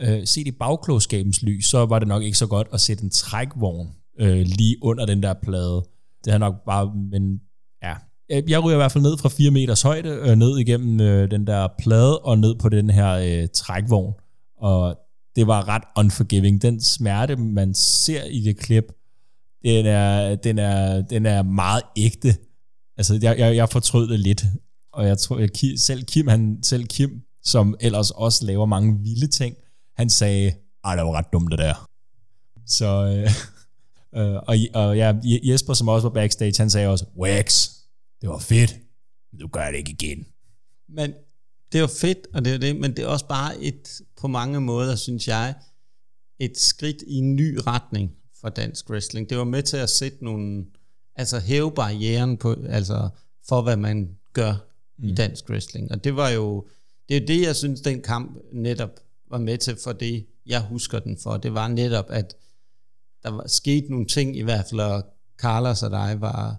[0.00, 3.10] Øh, set i bagklogskabens lys, så var det nok ikke så godt at sætte en
[3.10, 3.88] trækvogn
[4.20, 5.84] øh, lige under den der plade.
[6.24, 7.40] Det har nok bare, men
[7.82, 7.94] ja,
[8.32, 11.30] øh, jeg ryger i hvert fald ned fra 4 meters højde, øh, ned igennem øh,
[11.30, 14.14] den der plade, og ned på den her øh, trækvogn.
[14.58, 14.96] Og
[15.36, 16.62] det var ret unforgiving.
[16.62, 18.84] Den smerte, man ser i det klip,
[19.64, 22.36] den er, den er, den er meget ægte.
[22.96, 24.44] Altså, jeg, jeg, jeg fortrød det lidt.
[24.92, 29.26] Og jeg tror, jeg, selv Kim, han, selv Kim, som ellers også laver mange vilde
[29.26, 29.56] ting,
[29.96, 30.52] han sagde,
[30.84, 31.88] ej, det var ret dumt det der.
[32.66, 33.30] Så, øh,
[34.16, 37.68] øh, og, og ja, Jesper, som også var backstage, han sagde også, Wax,
[38.20, 38.78] det var fedt,
[39.32, 40.26] men du gør det ikke igen.
[40.88, 41.14] Men
[41.72, 44.60] det var fedt, og det er det, men det er også bare et, på mange
[44.60, 45.54] måder, synes jeg,
[46.38, 49.30] et skridt i en ny retning for dansk wrestling.
[49.30, 50.64] Det var med til at sætte nogle,
[51.16, 53.08] altså hæve barrieren på, altså
[53.48, 54.54] for hvad man gør
[54.98, 55.08] mm.
[55.08, 55.90] i dansk wrestling.
[55.90, 56.66] Og det var jo,
[57.08, 59.00] det er det, jeg synes, den kamp netop
[59.30, 61.36] var med til for det, jeg husker den for.
[61.36, 62.36] Det var netop, at
[63.24, 65.04] der var sket nogle ting i hvert fald, og
[65.38, 66.56] Carlos og dig var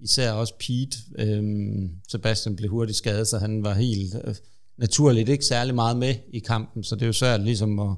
[0.00, 0.98] især også Pete.
[1.18, 4.34] Øhm, Sebastian blev hurtigt skadet, så han var helt øh,
[4.76, 7.94] naturligt ikke særlig meget med i kampen, så det er jo svært ligesom at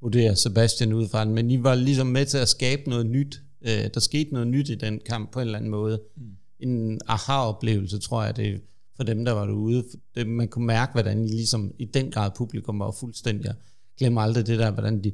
[0.00, 3.40] vurdere Sebastian ud fra den, men I var ligesom med til at skabe noget nyt.
[3.62, 6.00] Øh, der skete noget nyt i den kamp på en eller anden måde.
[6.16, 6.22] Mm.
[6.60, 8.60] En aha-oplevelse, tror jeg, det
[8.96, 9.84] for dem, der var derude.
[10.14, 13.44] Det, man kunne mærke, hvordan I ligesom i den grad publikum var fuldstændig.
[13.44, 13.54] Jeg
[13.98, 15.12] glemmer aldrig det der, hvordan de,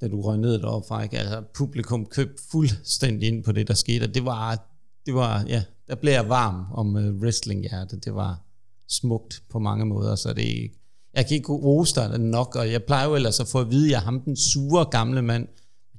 [0.00, 1.18] da du røg ned deroppe fra, ikke?
[1.18, 4.68] Altså, publikum købte fuldstændig ind på det, der skete, og det var,
[5.06, 8.40] det var ja, der blev jeg varm om uh, wrestlinghjertet, Det var
[8.88, 10.70] smukt på mange måder, så det
[11.14, 13.86] jeg kan ikke rose dig nok, og jeg plejer jo ellers at få at vide,
[13.86, 15.48] at jeg er ham den sure gamle mand.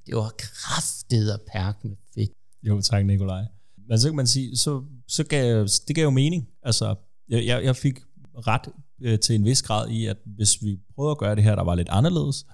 [0.06, 2.32] Det var kraftet og perk med fedt.
[2.64, 3.44] Jo, tak Nikolaj.
[3.90, 6.48] Men så kan man sige, så, så gav, det gav jo mening.
[6.64, 6.96] Altså,
[7.30, 8.00] jeg, jeg fik
[8.48, 8.68] ret
[9.02, 11.64] øh, til en vis grad i, at hvis vi prøvede at gøre det her, der
[11.64, 12.46] var lidt anderledes,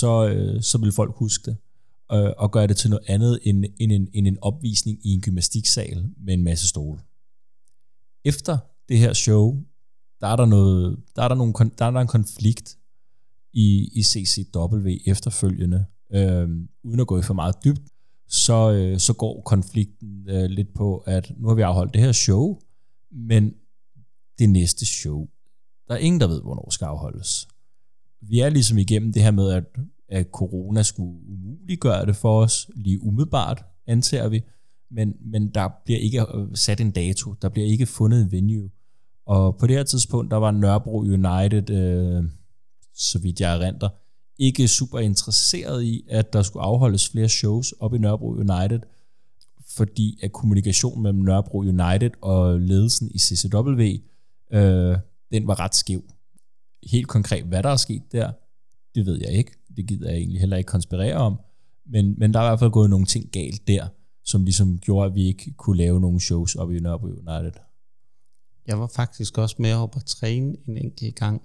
[0.00, 1.56] så, øh, så vil folk huske det.
[2.12, 5.20] Øh, og gøre det til noget andet end, end, en, end en opvisning i en
[5.20, 7.00] gymnastiksal med en masse stole.
[8.24, 9.64] Efter det her show,
[10.20, 12.78] der er der, noget, der er der, nogle, der er der en konflikt
[13.52, 16.48] i, i CCW efterfølgende, øh,
[16.84, 17.82] uden at gå i for meget dybt,
[18.28, 22.12] så, øh, så går konflikten øh, lidt på, at nu har vi afholdt det her
[22.12, 22.60] show,
[23.10, 23.54] men
[24.38, 25.28] det næste show,
[25.88, 27.48] der er ingen, der ved, hvornår skal afholdes.
[28.20, 29.64] Vi er ligesom igennem det her med, at,
[30.08, 34.42] at corona skulle umuliggøre det for os, lige umiddelbart, antager vi,
[34.90, 38.70] men, men der bliver ikke sat en dato, der bliver ikke fundet en venue.
[39.26, 42.24] Og på det her tidspunkt, der var Nørrebro United, øh,
[42.94, 43.88] så vidt jeg erindrer,
[44.38, 48.80] ikke super interesseret i, at der skulle afholdes flere shows op i Nørrebro United,
[49.76, 53.82] fordi at kommunikationen mellem Nørrebro United og ledelsen i CCW,
[54.52, 54.98] øh,
[55.32, 56.02] den var ret skæv.
[56.82, 58.32] Helt konkret, hvad der er sket der,
[58.94, 59.52] det ved jeg ikke.
[59.76, 61.40] Det gider jeg egentlig heller ikke konspirere om.
[61.86, 63.88] Men, men der er i hvert fald gået nogle ting galt der,
[64.24, 67.60] som ligesom gjorde, at vi ikke kunne lave nogle shows op i Nørrebro United.
[68.66, 71.42] Jeg var faktisk også med op at træne en enkelt gang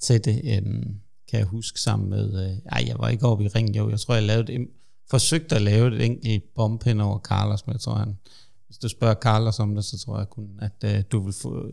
[0.00, 1.00] til det, øhm,
[1.30, 2.50] kan jeg huske, sammen med...
[2.50, 3.90] Øh, ej, jeg var ikke oppe i ring, jo.
[3.90, 4.68] Jeg tror, jeg lavede et,
[5.10, 8.18] forsøgte at lave et enkelt bomb over Carlos, men jeg tror, han,
[8.66, 11.70] hvis du spørger Carlos om det, så tror jeg kun, at øh, du vil få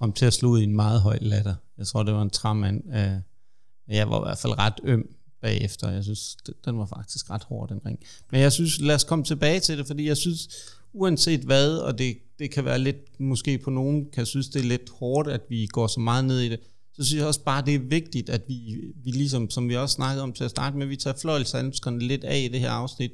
[0.00, 1.54] kom til at slå ud i en meget høj latter.
[1.78, 2.82] Jeg tror, det var en træmand.
[2.94, 5.08] Øh, jeg var i hvert fald ret øm
[5.42, 5.90] bagefter.
[5.90, 7.98] Jeg synes, den var faktisk ret hård, den ring.
[8.30, 10.48] Men jeg synes, lad os komme tilbage til det, fordi jeg synes,
[10.92, 14.68] uanset hvad, og det, det kan være lidt, måske på nogen kan synes, det er
[14.68, 16.60] lidt hårdt, at vi går så meget ned i det,
[16.92, 19.94] så synes jeg også bare, det er vigtigt, at vi, vi ligesom, som vi også
[19.94, 23.12] snakkede om til at starte med, vi tager fløjlshandskerne lidt af i det her afsnit.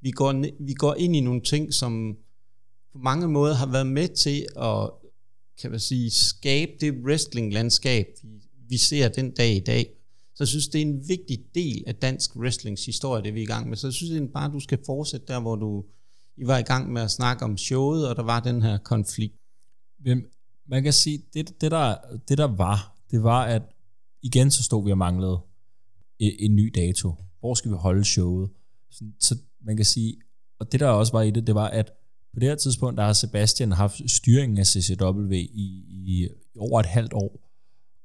[0.00, 2.16] Vi går, vi går ind i nogle ting, som
[2.92, 4.90] på mange måder har været med til at
[5.60, 8.06] kan man sige, skabe det wrestling-landskab,
[8.68, 9.90] vi, ser den dag i dag.
[10.34, 13.42] Så jeg synes, det er en vigtig del af dansk wrestlings historie, det vi er
[13.42, 13.76] i gang med.
[13.76, 15.84] Så jeg synes det bare, du skal fortsætte der, hvor du
[16.36, 19.34] I var i gang med at snakke om showet, og der var den her konflikt.
[20.04, 20.24] Men
[20.68, 21.96] man kan sige, det, det, der,
[22.28, 23.62] det der var, det var, at
[24.22, 25.38] igen så stod vi og manglede
[26.18, 27.14] en, en ny dato.
[27.40, 28.50] Hvor skal vi holde showet?
[28.90, 30.16] Så, så man kan sige,
[30.58, 31.92] og det der også var i det, det var, at
[32.32, 36.80] på det her tidspunkt, der har Sebastian haft styringen af CCW i, i, i over
[36.80, 37.40] et halvt år,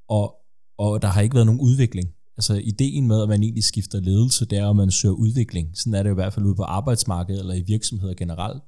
[0.08, 0.36] og,
[0.78, 2.10] og der har ikke været nogen udvikling.
[2.38, 5.78] Altså ideen med, at man egentlig skifter ledelse, det er, at man søger udvikling.
[5.78, 8.64] Sådan er det i hvert fald ude på arbejdsmarkedet eller i virksomheder generelt.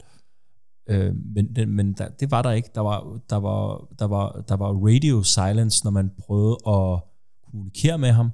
[0.90, 2.70] Øh, men det, men der, det var der ikke.
[2.76, 7.00] Der var, der, var, der, var, der var radio silence, når man prøvede at
[7.46, 8.30] kommunikere med ham.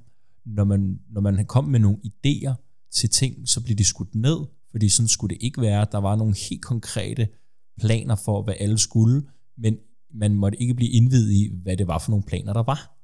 [0.45, 2.53] Når man, når man kom med nogle idéer
[2.91, 4.37] til ting, så blev de skudt ned,
[4.71, 5.87] fordi sådan skulle det ikke være.
[5.91, 7.27] Der var nogle helt konkrete
[7.79, 9.23] planer for, hvad alle skulle,
[9.57, 9.77] men
[10.13, 12.97] man måtte ikke blive indvidet i, hvad det var for nogle planer, der var.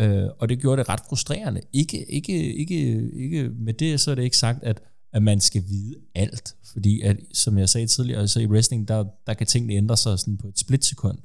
[0.00, 1.60] Øh, og det gjorde det ret frustrerende.
[1.72, 4.82] Ikke, ikke, ikke, ikke med det, så er det ikke sagt, at,
[5.12, 6.56] at man skal vide alt.
[6.72, 10.18] Fordi, at, som jeg sagde tidligere, så i wrestling, der, der kan tingene ændre sig
[10.18, 11.18] sådan på et splitsekund.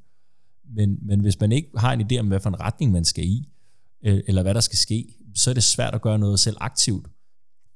[0.76, 3.24] Men, men hvis man ikke har en idé om, hvad for en retning man skal
[3.24, 3.50] i,
[4.06, 7.08] øh, eller hvad der skal ske, så er det svært at gøre noget selv aktivt.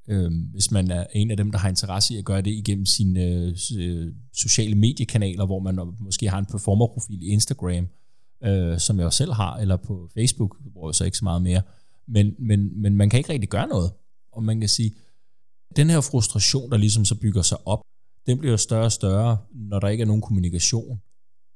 [0.08, 2.86] Øh, hvis man er en af dem, der har interesse i at gøre det igennem
[2.86, 3.24] sine
[3.78, 7.88] øh, sociale mediekanaler, hvor man måske har en performerprofil i Instagram,
[8.43, 11.41] øh, som jeg også selv har, eller på Facebook, hvor jeg så ikke så meget
[11.41, 11.62] mere.
[12.08, 13.91] Men, men, men man kan ikke rigtig gøre noget.
[14.32, 14.93] Og man kan sige,
[15.76, 17.80] den her frustration, der ligesom så bygger sig op,
[18.26, 21.01] den bliver større og større, når der ikke er nogen kommunikation.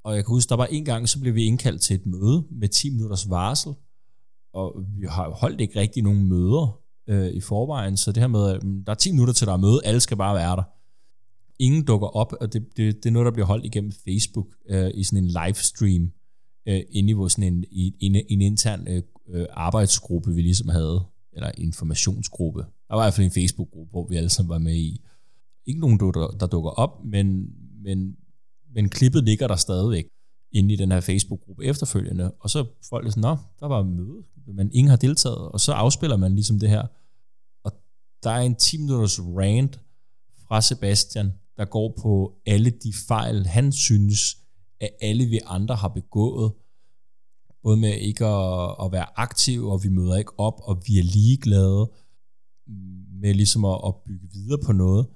[0.03, 2.43] Og jeg kan huske, der var en gang, så blev vi indkaldt til et møde
[2.51, 3.73] med 10 minutters varsel,
[4.53, 6.80] og vi har holdt ikke rigtig nogen møder
[7.11, 9.53] øh, i forvejen, så det her med, at mm, der er 10 minutter til der
[9.53, 10.63] er møde, alle skal bare være der.
[11.59, 14.91] Ingen dukker op, og det, det, det er noget, der bliver holdt igennem Facebook øh,
[14.93, 16.11] i sådan en livestream,
[16.67, 20.69] øh, inde i vores, sådan en, i, en, en intern øh, øh, arbejdsgruppe, vi ligesom
[20.69, 22.59] havde, eller informationsgruppe.
[22.59, 25.01] Der var i hvert fald en Facebook-gruppe, hvor vi alle sammen var med i.
[25.65, 27.45] Ikke nogen, der, der dukker op, men,
[27.83, 28.15] men,
[28.73, 30.05] men klippet ligger der stadigvæk
[30.51, 34.23] inde i den her Facebook-gruppe efterfølgende, og så folk er sådan, nå, der var møde,
[34.47, 36.87] men ingen har deltaget, og så afspiller man ligesom det her.
[38.23, 39.79] Der er en 10 minutters rant
[40.47, 44.37] fra Sebastian, der går på alle de fejl, han synes,
[44.81, 46.53] at alle vi andre har begået,
[47.63, 51.03] både med ikke at, at være aktiv, og vi møder ikke op, og vi er
[51.03, 51.91] ligeglade
[53.21, 55.07] med ligesom at, at bygge videre på noget.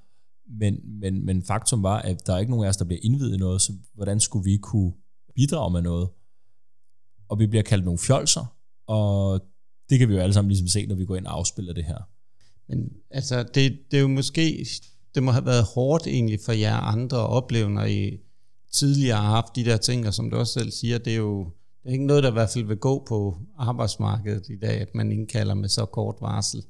[0.50, 3.36] Men, men, men faktum var, at der er ikke nogen af os, der bliver indvidet
[3.36, 4.94] i noget, så hvordan skulle vi kunne
[5.36, 6.10] bidrage med noget?
[7.30, 8.56] Og vi bliver kaldt nogle fjolser,
[8.88, 9.42] og
[9.90, 11.86] det kan vi jo alle sammen ligesom se, når vi går ind og afspiller det
[11.86, 12.15] her.
[12.68, 14.68] Men altså, det, det er jo måske,
[15.16, 18.20] det må have været hårdt egentlig for jer andre at opleve, når I
[18.72, 21.52] tidligere har haft de der ting, og som du også selv siger, det er jo
[21.84, 24.96] det er ikke noget, der i hvert fald vil gå på arbejdsmarkedet i dag, at
[24.96, 26.64] man indkalder med så kort varsel.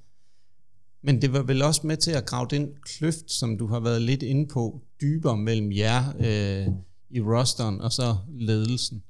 [1.02, 4.02] Men det var vel også med til at grave den kløft, som du har været
[4.02, 6.74] lidt inde på, dybere mellem jer øh,
[7.10, 9.04] i rosteren og så ledelsen.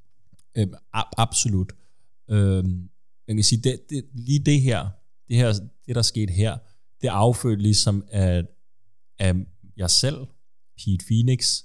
[0.58, 1.74] Øhm, absolut.
[2.30, 2.90] Øhm,
[3.28, 4.88] man kan sige, det, det, lige det her,
[5.28, 5.54] det her,
[5.88, 6.58] det der skete her,
[7.02, 8.46] det affødte ligesom at,
[9.20, 9.36] at
[9.78, 10.26] jeg selv,
[10.78, 11.64] Pete Phoenix,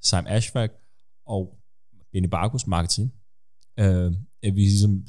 [0.00, 0.70] Sam Ashfaq
[1.26, 1.58] og
[2.12, 3.14] Benny Barkus Marketing,
[3.78, 5.04] øh, at vi ligesom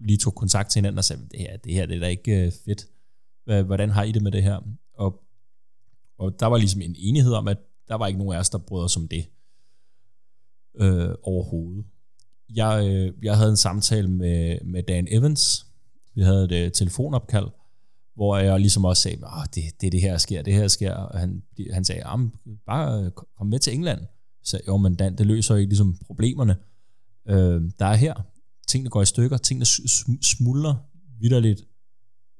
[0.00, 2.46] lige tog kontakt til hinanden og sagde, det her, det her det er da ikke
[2.46, 2.86] øh, fedt.
[3.66, 4.60] Hvordan har I det med det her?
[4.94, 5.22] Og,
[6.18, 8.58] og der var ligesom en enighed om, at der var ikke nogen af os, der
[8.58, 9.26] brød os om det
[10.74, 11.84] øh, overhovedet.
[12.54, 15.66] Jeg, øh, jeg havde en samtale med, med Dan Evans.
[16.14, 17.46] Vi havde et øh, telefonopkald,
[18.14, 20.92] hvor jeg ligesom også sagde, at det, det det her sker, det her sker.
[20.94, 21.42] Og han,
[21.72, 22.02] han sagde,
[22.66, 24.00] bare øh, kom med til England.
[24.44, 26.56] Så jo, men Dan, det løser ikke ligesom problemerne.
[27.28, 28.14] Øh, der er her.
[28.68, 29.66] Tingene går i stykker, tingene
[30.22, 30.74] smuldrer
[31.20, 31.60] vidderligt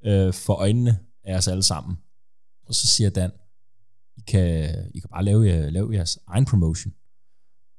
[0.04, 1.96] øh, for øjnene af os alle sammen.
[2.66, 3.30] Og så siger Dan,
[4.16, 6.92] I kan, I kan bare lave, øh, lave jeres egen promotion.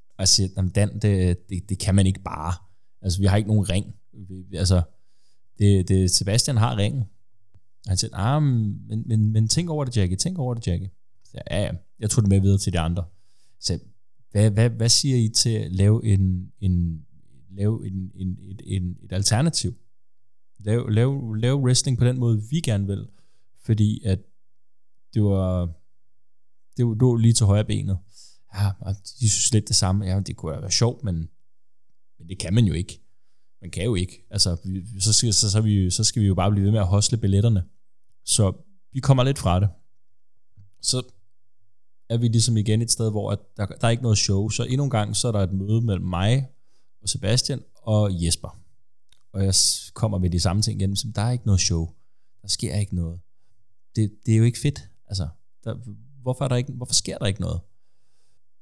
[0.10, 2.54] Og jeg siger, jamen Dan, det, det, det kan man ikke bare.
[3.02, 3.96] Altså, vi har ikke nogen ring.
[4.30, 4.82] Vi- Altså,
[5.60, 7.04] det, det, Sebastian har ringen.
[7.88, 10.92] Han sagde, ah, men, men, men tænk over det, Jackie, tænk over det, Jackie.
[11.24, 13.04] Så jeg, ja, ja, jeg tog det med videre til de andre.
[13.60, 13.80] Så
[14.32, 17.06] hvad, hvad, hvad siger I til at lave en, en,
[17.50, 19.74] lave en, en, et, en, et alternativ?
[20.60, 23.08] Lave, lave, lave wrestling på den måde, vi gerne vil.
[23.66, 24.20] Fordi at
[25.14, 25.66] det var,
[26.78, 27.98] det var, det var lige til højre benet.
[28.56, 30.06] Ja, og de synes lidt det samme.
[30.06, 31.16] Ja, det kunne være sjovt, men,
[32.20, 33.03] men det kan man jo ikke.
[33.64, 34.26] Man kan jo ikke.
[34.30, 36.80] Altså, vi, så, skal, så, så, vi, så skal vi jo bare blive ved med
[36.80, 37.64] at hostle billetterne.
[38.26, 38.54] Så
[38.92, 39.70] vi kommer lidt fra det.
[40.82, 41.04] Så
[42.10, 44.50] er vi ligesom igen et sted, hvor at der, der er ikke noget show.
[44.50, 46.48] Så endnu en gang, så er der et møde mellem mig
[47.02, 48.60] og Sebastian og Jesper.
[49.34, 49.54] Og jeg
[49.94, 50.96] kommer med de samme ting igen.
[50.96, 51.94] som der er ikke noget show.
[52.42, 53.20] Der sker ikke noget.
[53.96, 54.90] Det, det er jo ikke fedt.
[55.08, 55.28] Altså,
[55.64, 55.76] der,
[56.22, 57.62] hvorfor, er der ikke, hvorfor sker der ikke noget?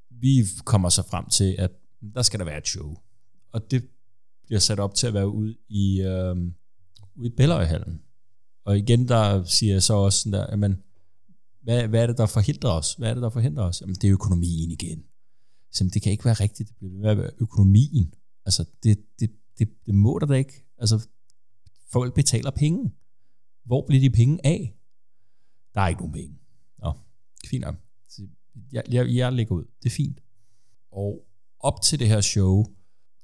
[0.09, 1.71] Vi kommer så frem til, at
[2.15, 2.97] der skal der være et show.
[3.51, 3.83] Og det
[4.51, 6.35] bliver sat op til at være ude i, øh,
[7.15, 8.01] ude i Belløjhallen.
[8.63, 10.83] Og igen, der siger jeg så også sådan der, jamen,
[11.61, 12.93] hvad, hvad er det, der forhindrer os?
[12.93, 13.81] Hvad er det, der forhindrer os?
[13.81, 15.03] Jamen, det er økonomien igen.
[15.71, 16.69] Så det kan ikke være rigtigt.
[16.69, 18.13] Det bliver ved med at være økonomien.
[18.45, 20.65] Altså, det, det, det, det må der da ikke.
[20.77, 21.07] Altså,
[21.91, 22.91] folk betaler penge.
[23.65, 24.77] Hvor bliver de penge af?
[25.73, 26.39] Der er ikke nogen penge.
[26.79, 26.93] Nå,
[27.45, 27.75] fint nok.
[28.71, 29.63] Jeg, jeg, jeg lægger ud.
[29.83, 30.19] Det er fint.
[30.91, 31.25] Og
[31.59, 32.65] op til det her show,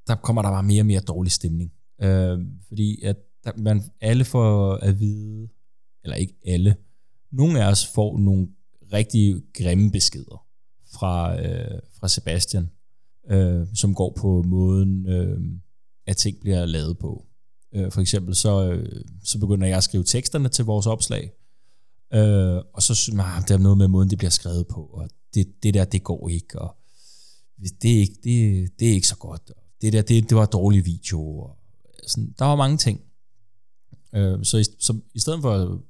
[0.07, 1.71] der kommer der bare mere og mere dårlig stemning.
[2.01, 5.47] Øh, fordi at der, man, alle får at vide,
[6.03, 6.75] eller ikke alle,
[7.31, 8.47] nogle af os får nogle
[8.93, 10.45] rigtig grimme beskeder
[10.93, 12.69] fra, øh, fra Sebastian,
[13.29, 15.39] øh, som går på måden, øh,
[16.07, 17.25] at ting bliver lavet på.
[17.73, 21.31] Øh, for eksempel så, øh, så begynder jeg at skrive teksterne til vores opslag,
[22.13, 24.67] øh, og så synes man, ah, at der er noget med måden, det bliver skrevet
[24.67, 26.77] på, og det, det der, det går ikke, og
[27.81, 29.51] det er ikke, det, det er ikke så godt,
[29.81, 31.57] det der, det, det var dårlig video, og
[32.07, 33.01] sådan, der var mange ting.
[34.15, 35.81] Øh, så, i, så i stedet for,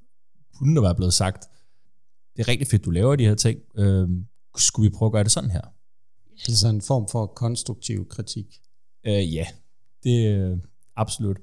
[0.58, 1.46] kunne der være blevet sagt,
[2.36, 4.10] det er rigtig fedt, du laver de her ting, øh,
[4.58, 5.62] skulle vi prøve at gøre det sådan her?
[6.48, 8.62] Altså en form for konstruktiv kritik.
[9.06, 9.48] Øh, ja,
[10.04, 10.58] det er
[10.96, 11.38] absolut.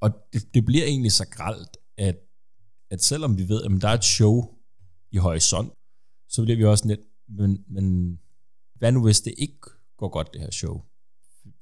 [0.00, 2.16] Og det, det bliver egentlig så gralt, at,
[2.90, 4.54] at selvom vi ved, at der er et show
[5.10, 5.72] i horisont,
[6.28, 8.18] så bliver vi også lidt, men, men
[8.74, 9.58] hvad nu hvis det ikke
[9.96, 10.82] går godt, det her show?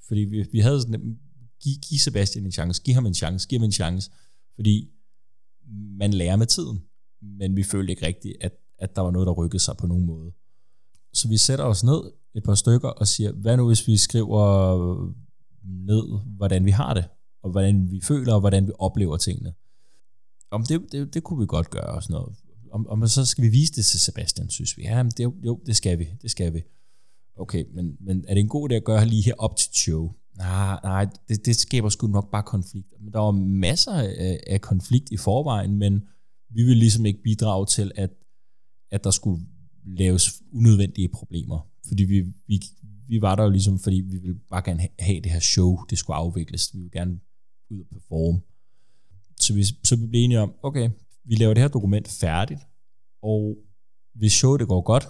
[0.08, 1.18] Fordi vi, vi havde sådan,
[1.60, 4.10] giv, giv Sebastian en chance, giv ham en chance, giv ham en chance,
[4.54, 4.90] fordi
[5.98, 6.82] man lærer med tiden,
[7.20, 10.06] men vi følte ikke rigtigt, at, at der var noget, der rykkede sig på nogen
[10.06, 10.32] måde.
[11.12, 15.14] Så vi sætter os ned et par stykker og siger, hvad nu hvis vi skriver
[15.64, 17.04] ned, hvordan vi har det,
[17.42, 19.54] og hvordan vi føler, og hvordan vi oplever tingene.
[20.50, 22.36] Om det, det, det kunne vi godt gøre og sådan noget.
[22.72, 24.82] Om, om så skal vi vise det til Sebastian, synes vi.
[24.82, 26.62] Ja, men det, jo, det skal vi, det skal vi.
[27.36, 30.14] Okay, men, men er det en god idé at gøre lige her op til show?
[30.36, 32.92] Nej, nej, det, det skaber sgu nok bare konflikt.
[33.00, 36.02] Men der var masser af, af konflikt i forvejen, men
[36.50, 38.10] vi vil ligesom ikke bidrage til, at,
[38.90, 39.46] at der skulle
[39.84, 41.68] laves unødvendige problemer.
[41.88, 42.62] Fordi vi, vi,
[43.08, 45.98] vi var der jo ligesom, fordi vi ville bare gerne have det her show, det
[45.98, 46.74] skulle afvikles.
[46.74, 47.20] Vi ville gerne
[47.70, 48.40] ud og performe.
[49.40, 50.90] Så vi, så vi blev enige om, okay,
[51.24, 52.60] vi laver det her dokument færdigt,
[53.22, 53.56] og
[54.14, 55.08] hvis showet det går godt,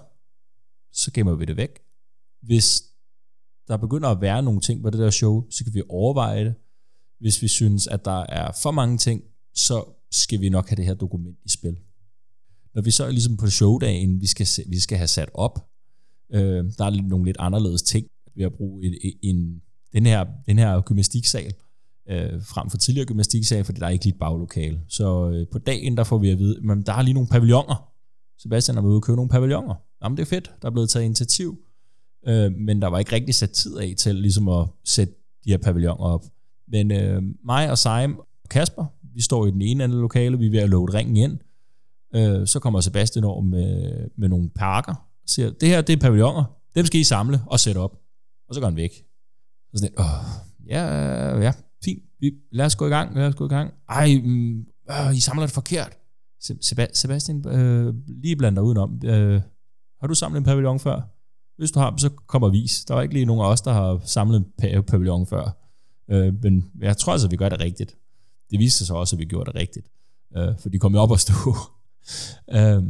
[0.92, 1.85] så gemmer vi det væk.
[2.42, 2.82] Hvis
[3.68, 6.54] der begynder at være nogle ting på det der show, så kan vi overveje det.
[7.20, 9.22] Hvis vi synes, at der er for mange ting,
[9.54, 11.76] så skal vi nok have det her dokument i spil.
[12.74, 15.68] Når vi så er ligesom på showdagen, vi skal, se- vi skal have sat op,
[16.34, 18.06] øh, der er nogle lidt anderledes ting
[18.36, 21.54] ved at bruge en, en, den, her, den her gymnastiksal,
[22.08, 24.80] øh, frem for tidligere gymnastiksal, fordi der er ikke lige et baglokale.
[24.88, 27.92] Så øh, på dagen, der får vi at vide, at der er lige nogle pavilloner.
[28.38, 29.74] Sebastian er ude og købe nogle pavilloner.
[30.02, 31.58] Jamen det er fedt, der er blevet taget initiativ,
[32.28, 35.58] øh, men der var ikke rigtig sat tid af til ligesom at sætte de her
[35.58, 36.24] pavilloner op.
[36.68, 38.84] Men øh, mig og Seim og Kasper,
[39.14, 41.38] vi står i den ene anden lokale, vi er ved at låne ringen ind.
[42.14, 45.96] Øh, så kommer Sebastian over med, med nogle pakker, og siger, det her det er
[45.96, 46.44] pavilloner,
[46.74, 47.98] dem skal I samle og sætte op.
[48.48, 48.92] Og så går han væk.
[48.92, 50.06] Så sådan lidt, Åh,
[50.68, 51.52] ja, ja,
[51.84, 53.72] fint, vi, lad os gå i gang, lad os gå i gang.
[53.88, 54.58] Ej, mm,
[54.90, 55.98] øh, I samler det forkert.
[56.92, 59.00] Sebastian, øh, lige blander udenom.
[59.04, 59.40] Øh,
[60.00, 61.15] har du samlet en pavillon før?
[61.56, 62.84] Hvis du har, så kommer vis.
[62.84, 65.56] Der var ikke lige nogen af os, der har samlet en pavillon før.
[66.10, 67.96] Øh, men jeg tror altså, at vi gør det rigtigt.
[68.50, 69.86] Det viste sig så også, at vi gjorde det rigtigt.
[70.36, 71.34] Øh, for de kom jo op og stå.
[72.56, 72.82] øh,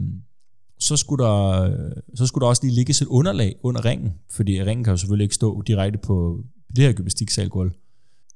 [0.79, 1.71] så, skulle der,
[2.15, 5.25] så skulle der også lige ligge et underlag under ringen, fordi ringen kan jo selvfølgelig
[5.25, 6.45] ikke stå direkte på
[6.77, 7.73] det her gymnastiksalgulv.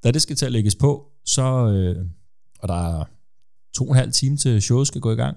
[0.05, 2.07] Da det skal til at lægges på, så, øh,
[2.59, 3.05] og der er
[3.75, 5.37] to og en halv time til showet skal gå i gang,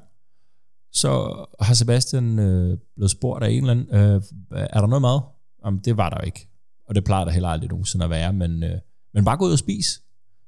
[0.93, 4.21] så har Sebastian øh, blevet spurgt af en eller anden, øh,
[4.51, 5.19] er der noget mad?
[5.65, 6.47] Jamen, det var der jo ikke.
[6.87, 8.79] Og det plejer der heller aldrig nogensinde at være, men, øh,
[9.13, 9.85] men bare gå ud og spis.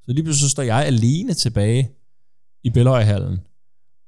[0.03, 1.91] Så lige pludselig så står jeg alene tilbage
[2.63, 3.39] i Belløjhallen,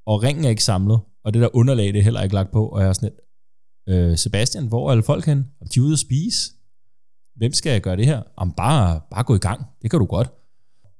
[0.05, 2.68] og ringen er ikke samlet, og det der underlag, det er heller ikke lagt på,
[2.68, 3.19] og jeg er sådan lidt,
[3.97, 5.45] øh, Sebastian, hvor er alle folk hen?
[5.61, 6.51] Og de er ude at spise.
[7.35, 8.22] Hvem skal jeg gøre det her?
[8.39, 9.65] Jamen, bare, bare gå i gang.
[9.81, 10.30] Det kan du godt.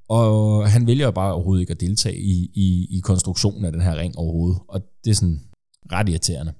[0.08, 3.96] Og han vælger bare overhovedet ikke at deltage i, i, i konstruktionen af den her
[3.96, 4.58] ring overhovedet.
[4.68, 5.40] Og det er sådan
[5.92, 6.52] ret irriterende.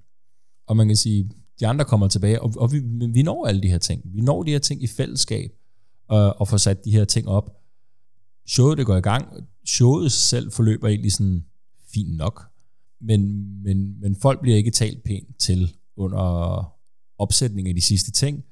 [0.66, 1.30] Og man kan sige,
[1.60, 2.78] de andre kommer tilbage, og, og vi,
[3.12, 4.02] vi når alle de her ting.
[4.04, 5.50] Vi når de her ting i fællesskab,
[6.08, 7.56] og, og får sat de her ting op.
[8.46, 9.46] Showet det går i gang.
[9.66, 11.44] Showet selv forløber egentlig sådan
[11.94, 12.42] fint nok.
[13.00, 13.22] Men,
[13.62, 16.64] men, men folk bliver ikke talt pænt til under
[17.18, 18.44] opsætning af de sidste ting.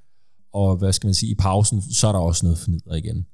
[0.53, 3.27] Og hvad skal man sige, i pausen, så er der også noget fornidder igen.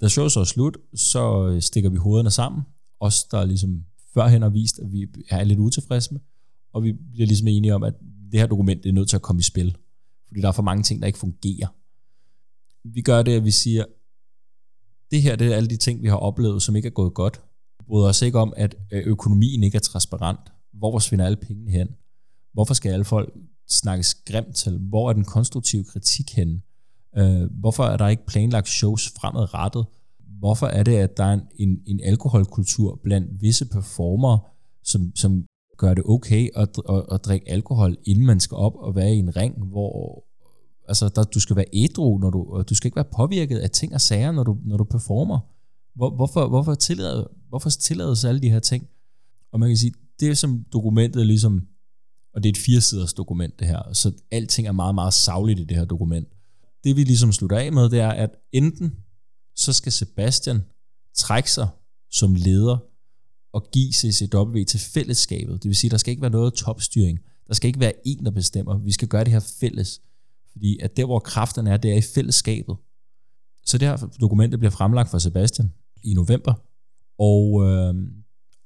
[0.00, 2.62] Da showet så er slut, så stikker vi hovederne sammen.
[3.00, 3.84] Os, der ligesom
[4.14, 6.20] førhen har vist, at vi er lidt utilfredse med,
[6.72, 7.94] og vi bliver ligesom enige om, at
[8.32, 9.76] det her dokument det er nødt til at komme i spil.
[10.28, 11.68] Fordi der er for mange ting, der ikke fungerer.
[12.84, 13.84] Vi gør det, at vi siger,
[15.10, 17.40] det her det er alle de ting, vi har oplevet, som ikke er gået godt.
[17.78, 20.40] Vi bryder os ikke om, at øh, økonomien ikke er transparent.
[20.72, 21.88] Hvor forsvinder alle pengene hen?
[22.52, 23.34] Hvorfor skal alle folk
[23.68, 24.78] snakkes grimt til?
[24.78, 26.60] Hvor er den konstruktive kritik henne?
[27.16, 29.86] Øh, hvorfor er der ikke planlagt shows fremadrettet?
[30.40, 34.38] Hvorfor er det, at der er en, en alkoholkultur blandt visse performer,
[34.84, 35.44] som, som
[35.76, 39.18] gør det okay at, at, at drikke alkohol, inden man skal op og være i
[39.18, 40.24] en ring, hvor
[40.88, 43.94] altså, der, du skal være ædru, når du, du skal ikke være påvirket af ting
[43.94, 45.38] og sager, når du, når du performer.
[45.94, 48.88] Hvor, hvorfor, hvorfor, tillader, hvorfor tillades alle de her ting?
[49.52, 51.66] Og man kan sige, det er som dokumentet ligesom,
[52.34, 55.64] og det er et firesiders dokument det her, så alting er meget, meget savligt i
[55.64, 56.28] det her dokument.
[56.84, 58.92] Det vi ligesom slutter af med, det er, at enten
[59.56, 60.62] så skal Sebastian
[61.14, 61.68] trække sig
[62.10, 62.78] som leder
[63.52, 65.62] og give CCW til fællesskabet.
[65.62, 67.18] Det vil sige, der skal ikke være noget topstyring.
[67.48, 68.78] Der skal ikke være en, der bestemmer.
[68.78, 70.00] Vi skal gøre det her fælles.
[70.52, 72.76] Fordi at der, hvor kræfterne er, det er i fællesskabet.
[73.66, 75.72] Så det her dokument bliver fremlagt for Sebastian
[76.02, 76.54] i november,
[77.18, 77.94] og, øh,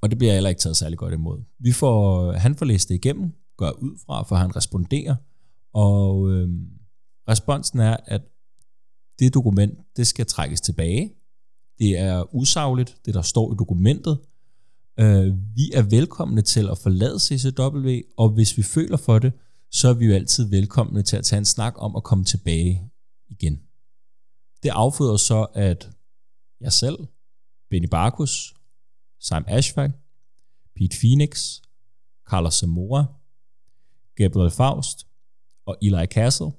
[0.01, 1.41] og det bliver heller ikke taget særlig godt imod.
[1.59, 5.15] Vi får, han får læst det igennem, går ud fra, for han responderer,
[5.73, 6.49] og øh,
[7.29, 8.21] responsen er, at
[9.19, 11.13] det dokument, det skal trækkes tilbage.
[11.79, 14.17] Det er usagligt, det der står i dokumentet,
[14.99, 19.33] Øh, vi er velkomne til at forlade CCW, og hvis vi føler for det,
[19.71, 22.91] så er vi jo altid velkomne til at tage en snak om at komme tilbage
[23.29, 23.59] igen.
[24.63, 25.89] Det afføder så, at
[26.61, 26.97] jeg selv,
[27.69, 28.53] Benny Barkus,
[29.19, 29.91] Sam Ashfaq,
[30.75, 31.61] Pete Phoenix,
[32.29, 33.05] Carlos Zamora,
[34.15, 35.07] Gabriel Faust
[35.65, 36.51] og Eli Castle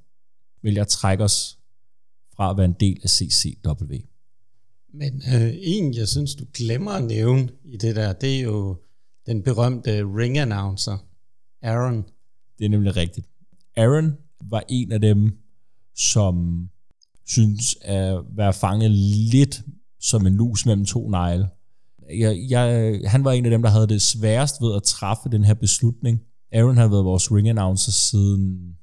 [0.62, 1.58] vil jeg trække os
[2.36, 3.94] fra at være en del af CCW.
[4.94, 8.76] Men øh, en, jeg synes, du glemmer at nævne i det der, det er jo
[9.26, 10.98] den berømte ring announcer,
[11.62, 12.04] Aaron.
[12.58, 13.26] Det er nemlig rigtigt.
[13.76, 14.12] Aaron
[14.44, 15.32] var en af dem,
[15.94, 16.68] som
[17.26, 19.62] synes at være fanget lidt
[20.00, 21.48] som en lus mellem to negle.
[22.18, 25.44] Jeg, jeg, han var en af dem, der havde det sværest ved at træffe den
[25.44, 26.20] her beslutning.
[26.52, 28.76] Aaron har været vores ring announcer siden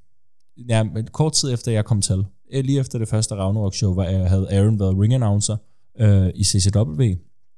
[0.70, 2.26] ja, kort tid efter jeg kom til.
[2.54, 5.58] Øh, lige efter det første Ragnarok show, var, havde Aaron været ring announcer,
[6.00, 7.04] øh, i CCW,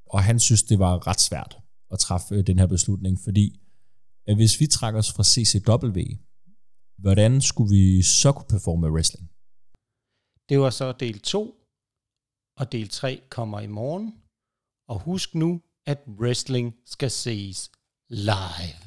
[0.06, 1.58] og han synes, det var ret svært
[1.92, 3.60] at træffe øh, den her beslutning, fordi
[4.28, 6.00] at hvis vi trækker os fra CCW,
[6.98, 9.30] hvordan skulle vi så kunne performe wrestling?
[10.50, 11.56] Det var så del 2,
[12.58, 14.14] og del 3 kommer i morgen.
[14.88, 17.72] Og husk nu, at wrestling skal ses
[18.10, 18.85] live.